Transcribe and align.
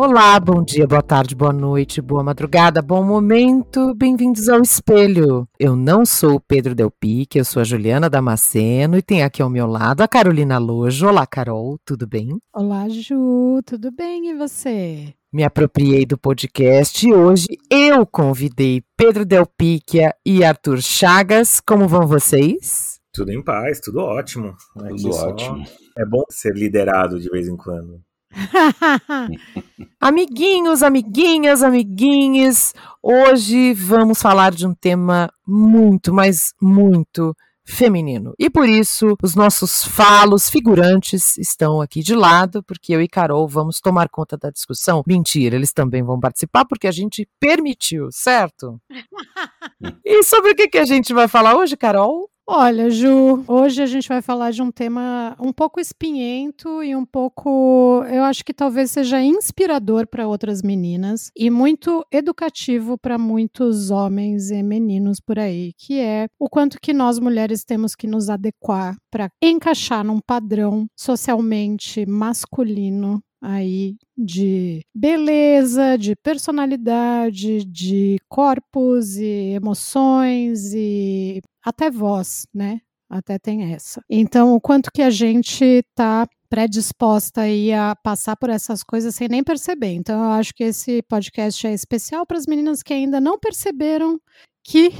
Olá, 0.00 0.38
bom 0.38 0.62
dia, 0.62 0.86
boa 0.86 1.02
tarde, 1.02 1.34
boa 1.34 1.52
noite, 1.52 2.00
boa 2.00 2.22
madrugada, 2.22 2.80
bom 2.80 3.02
momento, 3.02 3.92
bem-vindos 3.96 4.48
ao 4.48 4.62
Espelho. 4.62 5.44
Eu 5.58 5.74
não 5.74 6.06
sou 6.06 6.36
o 6.36 6.40
Pedro 6.40 6.72
Del 6.72 6.88
Pique, 6.88 7.36
eu 7.36 7.44
sou 7.44 7.62
a 7.62 7.64
Juliana 7.64 8.08
Damasceno 8.08 8.96
e 8.96 9.02
tem 9.02 9.24
aqui 9.24 9.42
ao 9.42 9.50
meu 9.50 9.66
lado 9.66 10.00
a 10.00 10.06
Carolina 10.06 10.56
Lojo. 10.56 11.08
Olá, 11.08 11.26
Carol, 11.26 11.80
tudo 11.84 12.06
bem? 12.06 12.38
Olá, 12.54 12.88
Ju, 12.88 13.60
tudo 13.66 13.90
bem 13.90 14.30
e 14.30 14.36
você? 14.36 15.12
Me 15.32 15.42
apropriei 15.42 16.06
do 16.06 16.16
podcast 16.16 17.04
e 17.04 17.12
hoje 17.12 17.48
eu 17.68 18.06
convidei 18.06 18.84
Pedro 18.96 19.26
Del 19.26 19.46
Picchia 19.46 20.14
e 20.24 20.44
Arthur 20.44 20.80
Chagas. 20.80 21.60
Como 21.60 21.88
vão 21.88 22.06
vocês? 22.06 23.00
Tudo 23.12 23.32
em 23.32 23.42
paz, 23.42 23.80
tudo 23.80 23.98
ótimo. 23.98 24.54
Tudo 24.74 25.10
ótimo. 25.10 25.64
É 25.98 26.06
bom 26.06 26.22
ser 26.30 26.54
liderado 26.54 27.18
de 27.18 27.28
vez 27.28 27.48
em 27.48 27.56
quando. 27.56 28.00
Amiguinhos, 30.00 30.82
amiguinhas, 30.82 31.62
amiguinhos, 31.62 32.72
hoje 33.02 33.72
vamos 33.72 34.20
falar 34.20 34.52
de 34.52 34.66
um 34.66 34.74
tema 34.74 35.30
muito, 35.46 36.12
mas 36.12 36.52
muito 36.60 37.34
feminino. 37.68 38.32
E 38.38 38.48
por 38.48 38.68
isso, 38.68 39.14
os 39.22 39.34
nossos 39.34 39.84
falos 39.84 40.48
figurantes 40.48 41.36
estão 41.36 41.80
aqui 41.80 42.00
de 42.00 42.14
lado, 42.14 42.62
porque 42.62 42.94
eu 42.94 43.02
e 43.02 43.08
Carol 43.08 43.46
vamos 43.46 43.80
tomar 43.80 44.08
conta 44.08 44.38
da 44.38 44.50
discussão. 44.50 45.02
Mentira, 45.06 45.56
eles 45.56 45.72
também 45.72 46.02
vão 46.02 46.18
participar 46.18 46.64
porque 46.64 46.86
a 46.86 46.92
gente 46.92 47.28
permitiu, 47.38 48.08
certo? 48.10 48.80
e 50.04 50.22
sobre 50.22 50.52
o 50.52 50.54
que, 50.54 50.68
que 50.68 50.78
a 50.78 50.86
gente 50.86 51.12
vai 51.12 51.28
falar 51.28 51.56
hoje, 51.56 51.76
Carol? 51.76 52.30
Olha, 52.50 52.88
Ju, 52.88 53.44
hoje 53.46 53.82
a 53.82 53.86
gente 53.86 54.08
vai 54.08 54.22
falar 54.22 54.52
de 54.52 54.62
um 54.62 54.70
tema 54.70 55.36
um 55.38 55.52
pouco 55.52 55.78
espinhento 55.78 56.82
e 56.82 56.96
um 56.96 57.04
pouco, 57.04 58.02
eu 58.10 58.24
acho 58.24 58.42
que 58.42 58.54
talvez 58.54 58.90
seja 58.90 59.20
inspirador 59.20 60.06
para 60.06 60.26
outras 60.26 60.62
meninas 60.62 61.30
e 61.36 61.50
muito 61.50 62.02
educativo 62.10 62.96
para 62.96 63.18
muitos 63.18 63.90
homens 63.90 64.50
e 64.50 64.62
meninos 64.62 65.20
por 65.20 65.38
aí, 65.38 65.74
que 65.76 66.00
é 66.00 66.26
o 66.38 66.48
quanto 66.48 66.80
que 66.80 66.94
nós 66.94 67.18
mulheres 67.18 67.64
temos 67.66 67.94
que 67.94 68.06
nos 68.06 68.30
adequar 68.30 68.96
para 69.10 69.28
encaixar 69.42 70.02
num 70.02 70.18
padrão 70.18 70.86
socialmente 70.96 72.06
masculino 72.06 73.22
aí 73.42 73.96
de 74.18 74.80
beleza, 74.92 75.96
de 75.96 76.16
personalidade, 76.16 77.64
de 77.64 78.16
corpos 78.28 79.16
e 79.16 79.54
emoções 79.54 80.74
e 80.74 81.40
até 81.64 81.90
voz, 81.90 82.46
né? 82.52 82.80
Até 83.08 83.38
tem 83.38 83.72
essa. 83.72 84.02
Então, 84.10 84.54
o 84.54 84.60
quanto 84.60 84.90
que 84.92 85.00
a 85.00 85.10
gente 85.10 85.64
está 85.64 86.26
predisposta 86.50 87.42
aí 87.42 87.72
a 87.72 87.94
passar 87.94 88.36
por 88.36 88.50
essas 88.50 88.82
coisas 88.82 89.14
sem 89.14 89.28
nem 89.28 89.44
perceber. 89.44 89.92
Então, 89.92 90.24
eu 90.24 90.30
acho 90.30 90.54
que 90.54 90.64
esse 90.64 91.02
podcast 91.02 91.66
é 91.66 91.72
especial 91.72 92.26
para 92.26 92.38
as 92.38 92.46
meninas 92.46 92.82
que 92.82 92.92
ainda 92.92 93.20
não 93.20 93.38
perceberam 93.38 94.18
que 94.64 94.90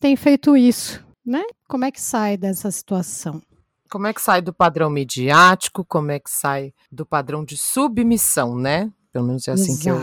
tem 0.00 0.16
feito 0.16 0.56
isso, 0.56 1.06
né? 1.24 1.42
Como 1.68 1.84
é 1.84 1.90
que 1.90 2.00
sai 2.00 2.36
dessa 2.36 2.70
situação? 2.70 3.40
Como 3.94 4.08
é 4.08 4.12
que 4.12 4.20
sai 4.20 4.42
do 4.42 4.52
padrão 4.52 4.90
midiático? 4.90 5.84
Como 5.84 6.10
é 6.10 6.18
que 6.18 6.28
sai 6.28 6.74
do 6.90 7.06
padrão 7.06 7.44
de 7.44 7.56
submissão, 7.56 8.56
né? 8.56 8.92
Pelo 9.12 9.24
menos 9.24 9.46
é 9.46 9.52
assim, 9.52 9.78
que 9.78 9.88
eu, 9.88 9.96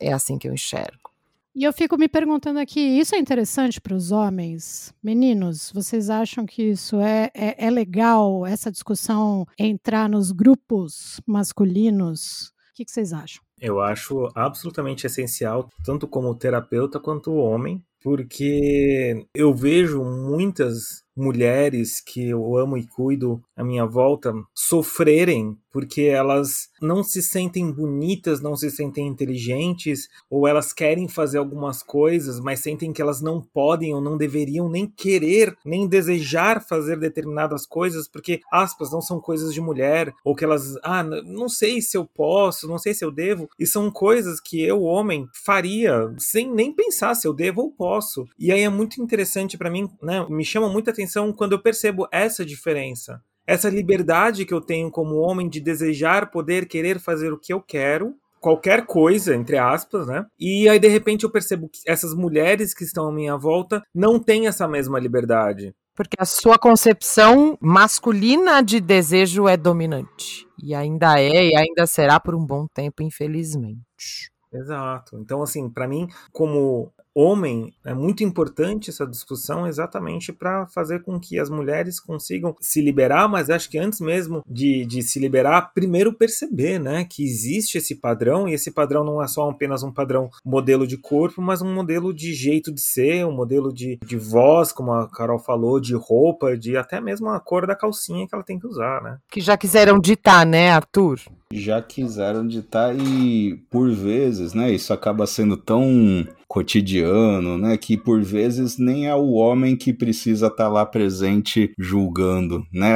é 0.00 0.14
assim 0.14 0.38
que 0.38 0.48
eu 0.48 0.54
enxergo. 0.54 1.10
E 1.54 1.62
eu 1.62 1.70
fico 1.70 1.98
me 1.98 2.08
perguntando 2.08 2.58
aqui, 2.58 2.80
isso 2.80 3.14
é 3.14 3.18
interessante 3.18 3.82
para 3.82 3.94
os 3.94 4.10
homens? 4.10 4.94
Meninos, 5.02 5.70
vocês 5.74 6.08
acham 6.08 6.46
que 6.46 6.62
isso 6.70 6.98
é, 7.00 7.30
é, 7.34 7.66
é, 7.66 7.70
legal, 7.70 8.46
essa 8.46 8.72
discussão 8.72 9.46
entrar 9.58 10.08
nos 10.08 10.32
grupos 10.32 11.20
masculinos? 11.26 12.48
O 12.70 12.76
que, 12.76 12.86
que 12.86 12.90
vocês 12.90 13.12
acham? 13.12 13.42
Eu 13.60 13.78
acho 13.78 14.26
absolutamente 14.34 15.06
essencial, 15.06 15.68
tanto 15.84 16.08
como 16.08 16.34
terapeuta 16.34 16.98
quanto 16.98 17.34
homem, 17.34 17.84
porque 18.02 19.26
eu 19.34 19.52
vejo 19.52 20.02
muitas 20.02 21.03
mulheres 21.16 22.00
que 22.00 22.28
eu 22.28 22.56
amo 22.56 22.76
e 22.76 22.86
cuido 22.86 23.42
à 23.56 23.62
minha 23.62 23.86
volta 23.86 24.32
sofrerem 24.54 25.56
porque 25.74 26.02
elas 26.02 26.68
não 26.80 27.02
se 27.02 27.20
sentem 27.20 27.68
bonitas, 27.72 28.40
não 28.40 28.54
se 28.54 28.70
sentem 28.70 29.08
inteligentes, 29.08 30.08
ou 30.30 30.46
elas 30.46 30.72
querem 30.72 31.08
fazer 31.08 31.38
algumas 31.38 31.82
coisas, 31.82 32.38
mas 32.38 32.60
sentem 32.60 32.92
que 32.92 33.02
elas 33.02 33.20
não 33.20 33.42
podem 33.42 33.92
ou 33.92 34.00
não 34.00 34.16
deveriam 34.16 34.68
nem 34.68 34.86
querer, 34.86 35.56
nem 35.64 35.88
desejar 35.88 36.64
fazer 36.64 36.96
determinadas 36.96 37.66
coisas, 37.66 38.06
porque 38.06 38.40
aspas 38.52 38.92
não 38.92 39.02
são 39.02 39.18
coisas 39.18 39.52
de 39.52 39.60
mulher, 39.60 40.14
ou 40.24 40.36
que 40.36 40.44
elas, 40.44 40.76
ah, 40.84 41.02
não 41.02 41.48
sei 41.48 41.82
se 41.82 41.96
eu 41.96 42.04
posso, 42.04 42.68
não 42.68 42.78
sei 42.78 42.94
se 42.94 43.04
eu 43.04 43.10
devo, 43.10 43.50
e 43.58 43.66
são 43.66 43.90
coisas 43.90 44.40
que 44.40 44.62
eu, 44.62 44.82
homem, 44.82 45.26
faria 45.44 46.14
sem 46.18 46.48
nem 46.48 46.72
pensar 46.72 47.16
se 47.16 47.26
eu 47.26 47.34
devo 47.34 47.62
ou 47.62 47.72
posso. 47.72 48.28
E 48.38 48.52
aí 48.52 48.60
é 48.60 48.68
muito 48.68 49.02
interessante 49.02 49.58
para 49.58 49.70
mim, 49.70 49.90
né? 50.00 50.24
Me 50.30 50.44
chama 50.44 50.68
muita 50.68 50.92
atenção 50.92 51.03
quando 51.32 51.52
eu 51.52 51.62
percebo 51.62 52.08
essa 52.10 52.44
diferença 52.44 53.22
essa 53.46 53.68
liberdade 53.68 54.44
que 54.44 54.54
eu 54.54 54.60
tenho 54.60 54.90
como 54.90 55.16
homem 55.16 55.48
de 55.48 55.60
desejar, 55.60 56.30
poder, 56.30 56.66
querer 56.66 56.98
fazer 56.98 57.32
o 57.32 57.38
que 57.38 57.52
eu 57.52 57.60
quero, 57.60 58.14
qualquer 58.40 58.86
coisa, 58.86 59.34
entre 59.34 59.58
aspas, 59.58 60.06
né? 60.06 60.26
E 60.38 60.68
aí 60.68 60.78
de 60.78 60.88
repente 60.88 61.24
eu 61.24 61.30
percebo 61.30 61.68
que 61.68 61.80
essas 61.86 62.14
mulheres 62.14 62.74
que 62.74 62.84
estão 62.84 63.08
à 63.08 63.12
minha 63.12 63.36
volta 63.36 63.82
não 63.94 64.18
têm 64.18 64.46
essa 64.46 64.66
mesma 64.66 64.98
liberdade. 64.98 65.74
Porque 65.94 66.16
a 66.18 66.24
sua 66.24 66.58
concepção 66.58 67.56
masculina 67.60 68.62
de 68.62 68.80
desejo 68.80 69.46
é 69.46 69.56
dominante. 69.56 70.46
E 70.60 70.74
ainda 70.74 71.20
é 71.20 71.46
e 71.46 71.56
ainda 71.56 71.86
será 71.86 72.18
por 72.18 72.34
um 72.34 72.44
bom 72.44 72.66
tempo, 72.66 73.02
infelizmente. 73.02 74.30
Exato. 74.52 75.18
Então, 75.18 75.40
assim, 75.42 75.70
para 75.70 75.86
mim, 75.86 76.08
como 76.32 76.92
homem, 77.14 77.72
é 77.84 77.94
muito 77.94 78.24
importante 78.24 78.90
essa 78.90 79.06
discussão 79.06 79.66
exatamente 79.66 80.32
para 80.32 80.66
fazer 80.66 81.02
com 81.02 81.18
que 81.20 81.38
as 81.38 81.48
mulheres 81.48 82.00
consigam 82.00 82.56
se 82.60 82.80
liberar, 82.80 83.28
mas 83.28 83.48
acho 83.48 83.70
que 83.70 83.78
antes 83.78 84.00
mesmo 84.00 84.42
de, 84.46 84.84
de 84.84 85.02
se 85.02 85.18
liberar, 85.18 85.72
primeiro 85.74 86.12
perceber 86.12 86.78
né, 86.78 87.04
que 87.04 87.24
existe 87.24 87.78
esse 87.78 87.94
padrão, 87.94 88.48
e 88.48 88.54
esse 88.54 88.70
padrão 88.70 89.04
não 89.04 89.22
é 89.22 89.28
só 89.28 89.48
apenas 89.48 89.82
um 89.82 89.92
padrão 89.92 90.28
modelo 90.44 90.86
de 90.86 90.96
corpo, 90.96 91.40
mas 91.40 91.62
um 91.62 91.72
modelo 91.72 92.12
de 92.12 92.32
jeito 92.34 92.72
de 92.72 92.80
ser, 92.80 93.24
um 93.24 93.32
modelo 93.32 93.72
de, 93.72 93.98
de 94.04 94.16
voz, 94.16 94.72
como 94.72 94.92
a 94.92 95.08
Carol 95.08 95.38
falou, 95.38 95.78
de 95.78 95.94
roupa, 95.94 96.56
de 96.56 96.76
até 96.76 97.00
mesmo 97.00 97.28
a 97.28 97.40
cor 97.40 97.66
da 97.66 97.76
calcinha 97.76 98.26
que 98.26 98.34
ela 98.34 98.44
tem 98.44 98.58
que 98.58 98.66
usar, 98.66 99.02
né? 99.02 99.18
Que 99.30 99.40
já 99.40 99.56
quiseram 99.56 99.98
ditar, 99.98 100.44
né, 100.46 100.70
Arthur? 100.70 101.20
Já 101.52 101.80
quiseram 101.80 102.46
ditar 102.46 102.94
e, 102.96 103.56
por 103.70 103.90
vezes, 103.90 104.54
né, 104.54 104.72
isso 104.72 104.92
acaba 104.92 105.26
sendo 105.26 105.56
tão 105.56 106.26
cotidiano, 106.54 107.58
né? 107.58 107.76
Que 107.76 107.96
por 107.96 108.22
vezes 108.22 108.78
nem 108.78 109.08
é 109.08 109.14
o 109.14 109.32
homem 109.32 109.74
que 109.74 109.92
precisa 109.92 110.46
estar 110.46 110.66
tá 110.66 110.68
lá 110.68 110.86
presente 110.86 111.74
julgando, 111.76 112.64
né? 112.72 112.94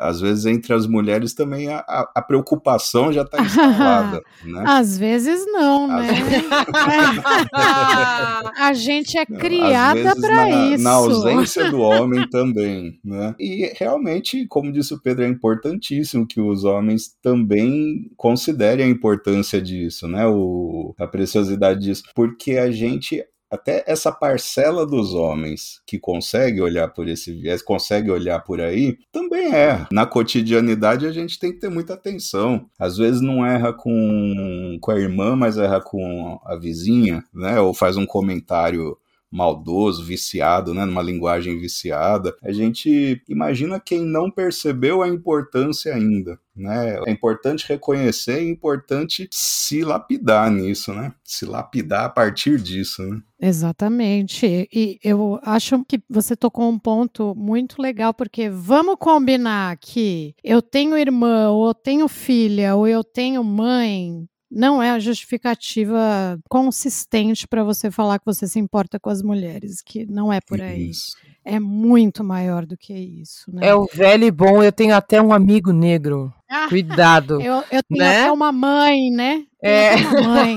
Às 0.00 0.20
vezes 0.20 0.44
entre 0.44 0.74
as 0.74 0.88
mulheres 0.88 1.32
também 1.32 1.68
a, 1.68 1.84
a 1.86 2.20
preocupação 2.20 3.12
já 3.12 3.22
está 3.22 3.40
instalada, 3.40 4.20
né? 4.44 4.64
Às 4.66 4.98
vezes 4.98 5.46
não, 5.52 5.86
né? 5.86 6.08
a 8.58 8.74
gente 8.74 9.16
é 9.16 9.24
criada 9.24 10.16
para 10.20 10.72
isso. 10.72 10.82
Na 10.82 10.94
ausência 10.94 11.70
do 11.70 11.78
homem 11.86 12.28
também, 12.28 12.98
né? 13.04 13.36
E 13.38 13.72
realmente, 13.78 14.48
como 14.48 14.72
disse 14.72 14.92
o 14.92 15.00
Pedro, 15.00 15.24
é 15.24 15.28
importantíssimo 15.28 16.26
que 16.26 16.40
os 16.40 16.64
homens 16.64 17.14
também 17.22 17.85
considerem 18.16 18.86
a 18.86 18.88
importância 18.88 19.60
disso, 19.60 20.06
né? 20.08 20.26
O, 20.26 20.94
a 20.98 21.06
preciosidade 21.06 21.80
disso, 21.80 22.04
porque 22.14 22.52
a 22.52 22.70
gente 22.70 23.24
até 23.50 23.84
essa 23.86 24.10
parcela 24.10 24.84
dos 24.84 25.14
homens 25.14 25.80
que 25.86 25.98
consegue 25.98 26.60
olhar 26.60 26.88
por 26.88 27.08
esse 27.08 27.32
viés, 27.32 27.62
consegue 27.62 28.10
olhar 28.10 28.40
por 28.40 28.60
aí, 28.60 28.98
também 29.12 29.52
erra. 29.52 29.88
Na 29.92 30.04
cotidianidade 30.04 31.06
a 31.06 31.12
gente 31.12 31.38
tem 31.38 31.52
que 31.52 31.60
ter 31.60 31.68
muita 31.68 31.94
atenção. 31.94 32.68
Às 32.78 32.96
vezes 32.96 33.20
não 33.20 33.46
erra 33.46 33.72
com, 33.72 34.78
com 34.80 34.90
a 34.90 34.98
irmã, 34.98 35.36
mas 35.36 35.56
erra 35.56 35.80
com 35.80 36.40
a 36.44 36.56
vizinha, 36.56 37.24
né? 37.32 37.60
Ou 37.60 37.72
faz 37.72 37.96
um 37.96 38.06
comentário 38.06 38.98
maldoso, 39.30 40.04
viciado, 40.04 40.72
né, 40.72 40.84
numa 40.84 41.02
linguagem 41.02 41.58
viciada, 41.58 42.34
a 42.42 42.52
gente 42.52 43.22
imagina 43.28 43.80
quem 43.80 44.04
não 44.04 44.30
percebeu 44.30 45.02
a 45.02 45.08
importância 45.08 45.94
ainda. 45.94 46.38
Né? 46.56 46.98
É 47.06 47.10
importante 47.10 47.68
reconhecer, 47.68 48.38
é 48.38 48.48
importante 48.48 49.28
se 49.30 49.84
lapidar 49.84 50.50
nisso, 50.50 50.94
né? 50.94 51.12
Se 51.22 51.44
lapidar 51.44 52.04
a 52.04 52.08
partir 52.08 52.58
disso, 52.58 53.02
né? 53.02 53.20
Exatamente. 53.38 54.66
E 54.72 54.98
eu 55.04 55.38
acho 55.42 55.84
que 55.84 56.00
você 56.08 56.34
tocou 56.34 56.70
um 56.70 56.78
ponto 56.78 57.34
muito 57.36 57.82
legal, 57.82 58.14
porque 58.14 58.48
vamos 58.48 58.96
combinar 58.98 59.76
que 59.76 60.34
eu 60.42 60.62
tenho 60.62 60.96
irmã, 60.96 61.50
ou 61.50 61.68
eu 61.68 61.74
tenho 61.74 62.08
filha, 62.08 62.74
ou 62.74 62.88
eu 62.88 63.04
tenho 63.04 63.44
mãe, 63.44 64.26
não 64.56 64.82
é 64.82 64.90
a 64.90 64.98
justificativa 64.98 66.38
consistente 66.48 67.46
para 67.46 67.62
você 67.62 67.90
falar 67.90 68.18
que 68.18 68.24
você 68.24 68.48
se 68.48 68.58
importa 68.58 68.98
com 68.98 69.10
as 69.10 69.22
mulheres, 69.22 69.82
que 69.82 70.06
não 70.06 70.32
é 70.32 70.40
por 70.40 70.62
aí. 70.62 70.90
Isso. 70.90 71.14
É 71.44 71.60
muito 71.60 72.24
maior 72.24 72.64
do 72.64 72.76
que 72.76 72.94
isso. 72.94 73.54
Né? 73.54 73.68
É 73.68 73.74
o 73.74 73.86
velho 73.92 74.24
e 74.24 74.30
bom, 74.30 74.62
eu 74.62 74.72
tenho 74.72 74.96
até 74.96 75.20
um 75.20 75.32
amigo 75.32 75.72
negro. 75.72 76.32
Ah, 76.50 76.68
Cuidado. 76.68 77.38
eu, 77.42 77.62
eu 77.70 77.82
tenho 77.82 78.00
né? 78.00 78.22
até 78.22 78.32
uma 78.32 78.50
mãe, 78.50 79.10
né? 79.10 79.44
É. 79.66 79.96
mãe. 80.22 80.56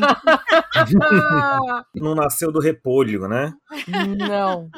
não 1.96 2.16
nasceu 2.16 2.52
do 2.52 2.60
repolho, 2.60 3.28
né? 3.28 3.54
Não, 4.18 4.70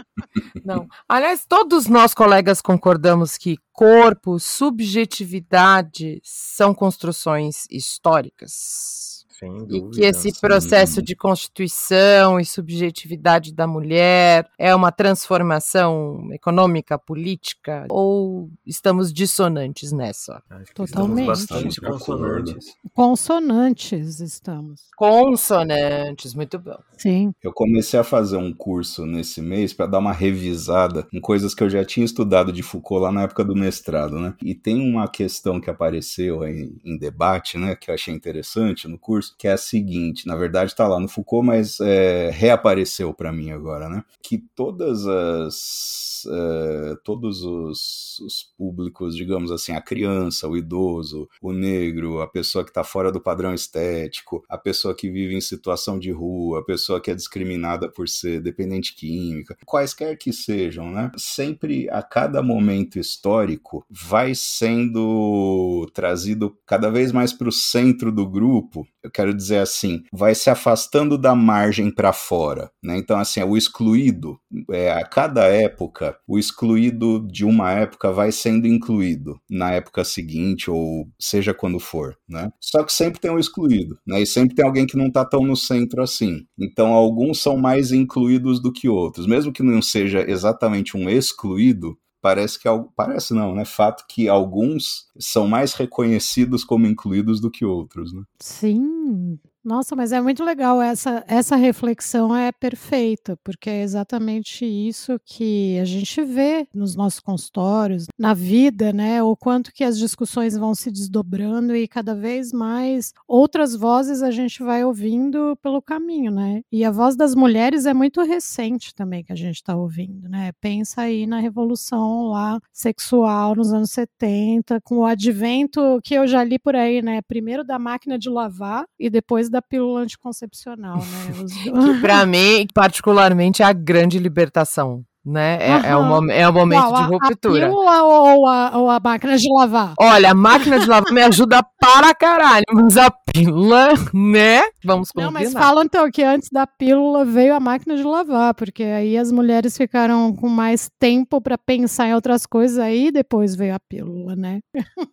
não. 0.64 0.88
Aliás, 1.08 1.46
todos 1.48 1.88
nós 1.88 2.14
colegas 2.14 2.62
concordamos 2.62 3.38
que 3.38 3.58
corpo, 3.72 4.40
subjetividade 4.40 6.20
são 6.24 6.74
construções 6.74 7.66
históricas. 7.70 9.21
E 9.70 9.90
que 9.90 10.02
esse 10.02 10.40
processo 10.40 10.96
sim. 10.96 11.02
de 11.02 11.16
constituição 11.16 12.40
e 12.40 12.46
subjetividade 12.46 13.54
da 13.54 13.66
mulher 13.66 14.48
é 14.58 14.74
uma 14.76 14.92
transformação 14.92 16.30
econômica, 16.32 16.98
política, 16.98 17.86
ou 17.90 18.50
estamos 18.66 19.12
dissonantes 19.12 19.92
nessa? 19.92 20.42
Totalmente. 20.76 21.28
bastante 21.28 21.82
consonantes. 21.82 22.76
Consonantes 22.94 24.20
estamos. 24.20 24.82
Consonantes, 24.96 26.34
muito 26.34 26.60
bom. 26.60 26.78
Sim. 26.98 27.34
Eu 27.42 27.52
comecei 27.52 28.00
a 28.00 28.04
fazer 28.04 28.38
um 28.38 28.54
curso 28.54 29.06
nesse 29.06 29.42
mês 29.42 29.74
para 29.74 29.88
dar 29.88 30.00
uma 30.00 30.14
revisada 30.14 31.08
em 31.12 31.20
coisas 31.20 31.56
que 31.56 31.64
eu 31.64 31.70
já 31.70 31.84
tinha 31.84 32.06
estudado 32.06 32.52
de 32.52 32.62
Foucault 32.62 33.04
lá 33.04 33.12
na 33.12 33.24
época 33.24 33.44
do 33.44 33.56
mestrado, 33.56 34.20
né? 34.20 34.36
E 34.44 34.54
tem 34.54 34.80
uma 34.80 35.08
questão 35.08 35.60
que 35.60 35.70
apareceu 35.70 36.44
em, 36.48 36.80
em 36.84 36.98
debate, 36.98 37.58
né, 37.58 37.76
que 37.76 37.90
eu 37.90 37.96
achei 37.96 38.14
interessante 38.14 38.88
no 38.88 38.98
curso, 38.98 39.31
que 39.38 39.48
é 39.48 39.54
a 39.54 39.58
seguinte: 39.58 40.28
na 40.28 40.36
verdade 40.36 40.72
está 40.72 40.88
lá 40.88 41.00
no 41.00 41.08
Foucault, 41.08 41.46
mas 41.46 41.80
é, 41.80 42.30
reapareceu 42.32 43.14
para 43.14 43.32
mim 43.32 43.52
agora, 43.52 43.90
né? 43.90 44.04
Que 44.22 44.38
todas 44.56 45.08
as 45.08 46.12
uh, 46.26 46.98
todos 47.04 47.44
os, 47.44 48.20
os, 48.20 48.44
públicos, 48.58 49.16
digamos 49.16 49.52
assim, 49.52 49.74
a 49.74 49.82
criança, 49.82 50.48
o 50.48 50.58
idoso, 50.58 51.28
o 51.42 51.52
negro, 51.52 52.22
a 52.22 52.28
pessoa 52.28 52.64
que 52.64 52.70
está 52.70 52.84
fora 52.84 53.12
do 53.12 53.22
padrão 53.22 53.54
estético, 53.54 54.44
a 54.50 54.58
pessoa 54.58 54.96
que 54.96 55.10
vive 55.10 55.36
em 55.36 55.42
situação 55.42 55.98
de 55.98 56.12
rua, 56.12 56.60
a 56.60 56.64
pessoa 56.64 57.02
que 57.02 57.12
é 57.12 57.16
discriminada 57.16 57.90
por 57.90 58.08
ser 58.08 58.42
dependente 58.42 58.96
química, 58.96 59.58
quaisquer 59.66 60.18
que 60.18 60.34
sejam, 60.34 60.92
né? 60.92 61.12
Sempre 61.18 61.90
a 61.90 62.02
cada 62.02 62.42
momento 62.42 63.00
histórico 63.00 63.86
vai 63.90 64.34
sendo 64.36 65.90
trazido 65.94 66.58
cada 66.66 66.90
vez 66.90 67.12
mais 67.12 67.34
para 67.34 67.50
o 67.50 67.52
centro 67.52 68.12
do 68.12 68.28
grupo. 68.28 68.88
Quero 69.22 69.36
dizer 69.36 69.60
assim, 69.60 70.02
vai 70.12 70.34
se 70.34 70.50
afastando 70.50 71.16
da 71.16 71.36
margem 71.36 71.92
para 71.92 72.12
fora, 72.12 72.72
né? 72.84 72.98
Então 72.98 73.20
assim, 73.20 73.40
é 73.40 73.46
o 73.46 73.56
excluído. 73.56 74.40
É, 74.72 74.92
a 74.92 75.06
cada 75.06 75.46
época 75.46 76.18
o 76.28 76.40
excluído 76.40 77.28
de 77.28 77.46
uma 77.46 77.72
época 77.72 78.12
vai 78.12 78.32
sendo 78.32 78.66
incluído 78.66 79.40
na 79.48 79.74
época 79.74 80.04
seguinte, 80.04 80.72
ou 80.72 81.08
seja 81.20 81.54
quando 81.54 81.80
for, 81.80 82.18
né? 82.28 82.50
Só 82.60 82.84
que 82.84 82.92
sempre 82.92 83.22
tem 83.22 83.30
um 83.30 83.38
excluído, 83.38 83.96
né? 84.08 84.20
E 84.20 84.26
sempre 84.26 84.56
tem 84.56 84.66
alguém 84.66 84.88
que 84.88 84.98
não 84.98 85.06
está 85.06 85.24
tão 85.24 85.42
no 85.44 85.56
centro 85.56 86.02
assim. 86.02 86.44
Então, 86.60 86.88
alguns 86.88 87.40
são 87.40 87.56
mais 87.56 87.92
incluídos 87.92 88.60
do 88.60 88.74
que 88.74 88.90
outros. 88.90 89.28
Mesmo 89.28 89.54
que 89.54 89.62
não 89.62 89.84
seja 89.84 90.26
exatamente 90.28 90.98
um 90.98 91.08
excluído, 91.08 91.96
parece 92.22 92.60
que 92.60 92.68
parece 92.96 93.34
não, 93.34 93.56
né? 93.56 93.66
Fato 93.66 94.06
que 94.08 94.30
alguns 94.30 95.08
são 95.20 95.48
mais 95.48 95.74
reconhecidos 95.74 96.64
como 96.64 96.88
incluídos 96.88 97.42
do 97.42 97.50
que 97.50 97.66
outros, 97.66 98.14
né? 98.14 98.24
Sim, 98.40 99.40
nossa, 99.64 99.96
mas 99.96 100.12
é 100.12 100.20
muito 100.20 100.44
legal 100.44 100.82
essa 100.82 101.24
essa 101.28 101.56
reflexão 101.56 102.36
é 102.36 102.52
perfeita, 102.52 103.38
porque 103.44 103.70
é 103.70 103.84
exatamente 103.84 104.66
isso 104.66 105.20
que 105.24 105.78
a 105.80 105.86
gente 105.86 106.24
vê 106.24 106.68
nos 106.74 106.96
nossos 106.96 107.20
consultórios, 107.20 108.08
na 108.18 108.34
vida, 108.34 108.92
né? 108.92 109.22
O 109.22 109.36
quanto 109.36 109.72
que 109.72 109.84
as 109.84 109.98
discussões 109.98 110.58
vão 110.58 110.74
se 110.74 110.90
desdobrando 110.92 111.76
e 111.76 111.88
cada 111.88 112.16
vez 112.16 112.52
mais 112.52 113.14
outras 113.28 113.76
vozes 113.76 114.24
a 114.24 114.32
gente 114.32 114.64
vai 114.64 114.84
ouvindo 114.84 115.56
pelo 115.62 115.82
caminho, 115.82 116.32
né? 116.32 116.62
E 116.72 116.84
a 116.84 116.92
voz 116.92 117.16
das 117.16 117.36
mulheres 117.36 117.86
é 117.86 117.94
muito 117.94 118.22
recente 118.24 118.96
também 118.96 119.24
que 119.24 119.32
a 119.32 119.36
gente 119.36 119.58
está 119.58 119.76
ouvindo, 119.76 120.28
né? 120.28 120.52
Pensa 120.60 121.02
aí 121.02 121.28
na 121.28 121.40
revolução 121.40 122.30
lá 122.30 122.60
sexual 122.72 123.56
nos 123.56 123.72
anos 123.72 123.92
70, 123.92 124.82
com 124.82 125.00
o 125.00 125.06
advento 125.06 126.00
que 126.04 126.16
eu 126.16 126.26
já 126.26 126.44
li 126.44 126.58
por 126.58 126.76
aí, 126.76 127.02
né? 127.02 127.22
Primeiro 127.22 127.64
da 127.64 127.78
máquina 127.78 128.18
de 128.18 128.30
lavar 128.30 128.86
e 129.00 129.10
depois 129.10 129.51
da 129.52 129.62
pílula 129.62 130.02
anticoncepcional, 130.02 130.98
né? 130.98 131.44
Os... 131.44 131.54
que 131.62 132.02
para 132.02 132.26
mim, 132.26 132.66
particularmente, 132.74 133.62
é 133.62 133.66
a 133.66 133.74
grande 133.74 134.18
libertação 134.18 135.06
né? 135.26 135.58
É, 135.62 135.76
uhum. 135.76 135.86
é, 135.86 135.98
um, 135.98 136.32
é 136.32 136.50
um 136.50 136.54
momento 136.54 136.88
Qual, 136.88 137.04
de 137.04 137.10
ruptura. 137.10 137.66
A 137.66 137.70
pílula 137.70 138.04
ou 138.04 138.48
a, 138.48 138.78
ou 138.78 138.90
a 138.90 139.00
máquina 139.00 139.38
de 139.38 139.48
lavar? 139.54 139.94
Olha, 140.00 140.32
a 140.32 140.36
máquina 140.36 140.80
de 140.80 140.88
lavar 140.88 141.12
me 141.14 141.22
ajuda 141.22 141.64
para 141.80 142.14
caralho, 142.14 142.66
mas 142.74 142.98
a 142.98 143.12
pílula, 143.12 143.90
né? 144.14 144.64
Vamos 144.84 145.12
combinar. 145.12 145.32
Não, 145.32 145.40
mas 145.40 145.54
falam 145.54 145.84
então 145.84 146.10
que 146.12 146.24
antes 146.24 146.50
da 146.52 146.66
pílula 146.66 147.24
veio 147.24 147.54
a 147.54 147.60
máquina 147.60 147.96
de 147.96 148.04
lavar, 148.04 148.54
porque 148.54 148.84
aí 148.84 149.18
as 149.18 149.32
mulheres 149.32 149.78
ficaram 149.78 150.34
com 150.36 150.50
mais 150.50 150.90
tempo 151.00 151.40
para 151.40 151.58
pensar 151.58 152.08
em 152.08 152.16
outras 152.16 152.46
coisas, 152.46 152.80
aí 152.80 153.12
depois 153.12 153.56
veio 153.56 153.76
a 153.76 153.80
pílula, 153.80 154.36
né? 154.36 154.60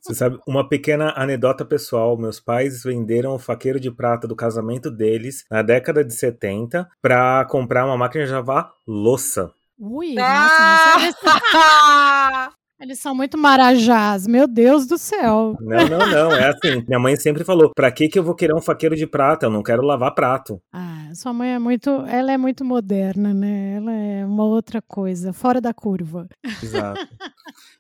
Você 0.01 0.15
sabe, 0.15 0.39
uma 0.47 0.67
pequena 0.67 1.13
anedota 1.17 1.65
pessoal, 1.65 2.17
meus 2.17 2.41
pais 2.41 2.83
venderam 2.83 3.35
o 3.35 3.39
faqueiro 3.39 3.79
de 3.79 3.91
prata 3.91 4.27
do 4.27 4.35
casamento 4.35 4.91
deles 4.91 5.45
na 5.51 5.63
década 5.63 6.05
de 6.05 6.15
70 6.15 6.89
para 7.03 7.45
comprar 7.47 7.85
uma 7.85 7.97
máquina 7.97 8.25
de 8.25 8.33
lavar 8.33 8.73
louça. 8.87 9.53
Ui, 9.79 10.17
ah! 10.19 10.97
nossa, 10.99 12.53
Eles 12.81 13.01
são 13.01 13.13
muito 13.13 13.37
marajás, 13.37 14.25
meu 14.27 14.47
Deus 14.47 14.87
do 14.87 14.97
céu. 14.97 15.57
Não, 15.61 15.89
não, 15.89 15.99
não. 15.99 16.33
É 16.33 16.49
assim. 16.51 16.85
Minha 16.87 17.01
mãe 17.01 17.17
sempre 17.17 17.43
falou: 17.43 17.73
pra 17.75 17.91
que, 17.91 18.09
que 18.09 18.19
eu 18.19 18.23
vou 18.23 18.37
querer 18.37 18.55
um 18.55 18.61
faqueiro 18.61 18.95
de 18.95 19.07
prata? 19.07 19.47
Eu 19.47 19.51
não 19.51 19.65
quero 19.65 19.83
lavar 19.83 20.15
prato. 20.15 20.63
Ah, 20.73 21.11
sua 21.13 21.33
mãe 21.33 21.55
é 21.55 21.59
muito. 21.59 21.91
Ela 22.07 22.33
é 22.33 22.37
muito 22.37 22.65
moderna, 22.65 23.35
né? 23.35 23.77
Ela 23.77 23.93
é 23.93 24.25
uma 24.25 24.45
outra 24.45 24.81
coisa, 24.81 25.33
fora 25.33 25.61
da 25.61 25.75
curva. 25.75 26.29
Exato. 26.63 27.01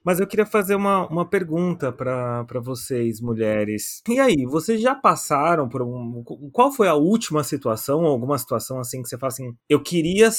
Mas 0.05 0.19
eu 0.19 0.27
queria 0.27 0.47
fazer 0.47 0.75
uma, 0.75 1.07
uma 1.09 1.29
pergunta 1.29 1.93
para 1.93 2.61
vocês, 2.61 3.21
mulheres. 3.21 4.03
E 4.09 4.19
aí, 4.19 4.47
vocês 4.47 4.81
já 4.81 4.95
passaram 4.95 5.69
por 5.69 5.83
um. 5.83 6.25
Qual 6.53 6.73
foi 6.73 6.89
a 6.89 6.95
última 6.95 7.45
situação, 7.45 8.05
alguma 8.05 8.37
situação 8.37 8.81
assim 8.81 9.03
que 9.03 9.09
você 9.09 9.19
fala 9.19 9.29
assim: 9.29 9.53
eu 9.69 9.81
queria 9.81 10.31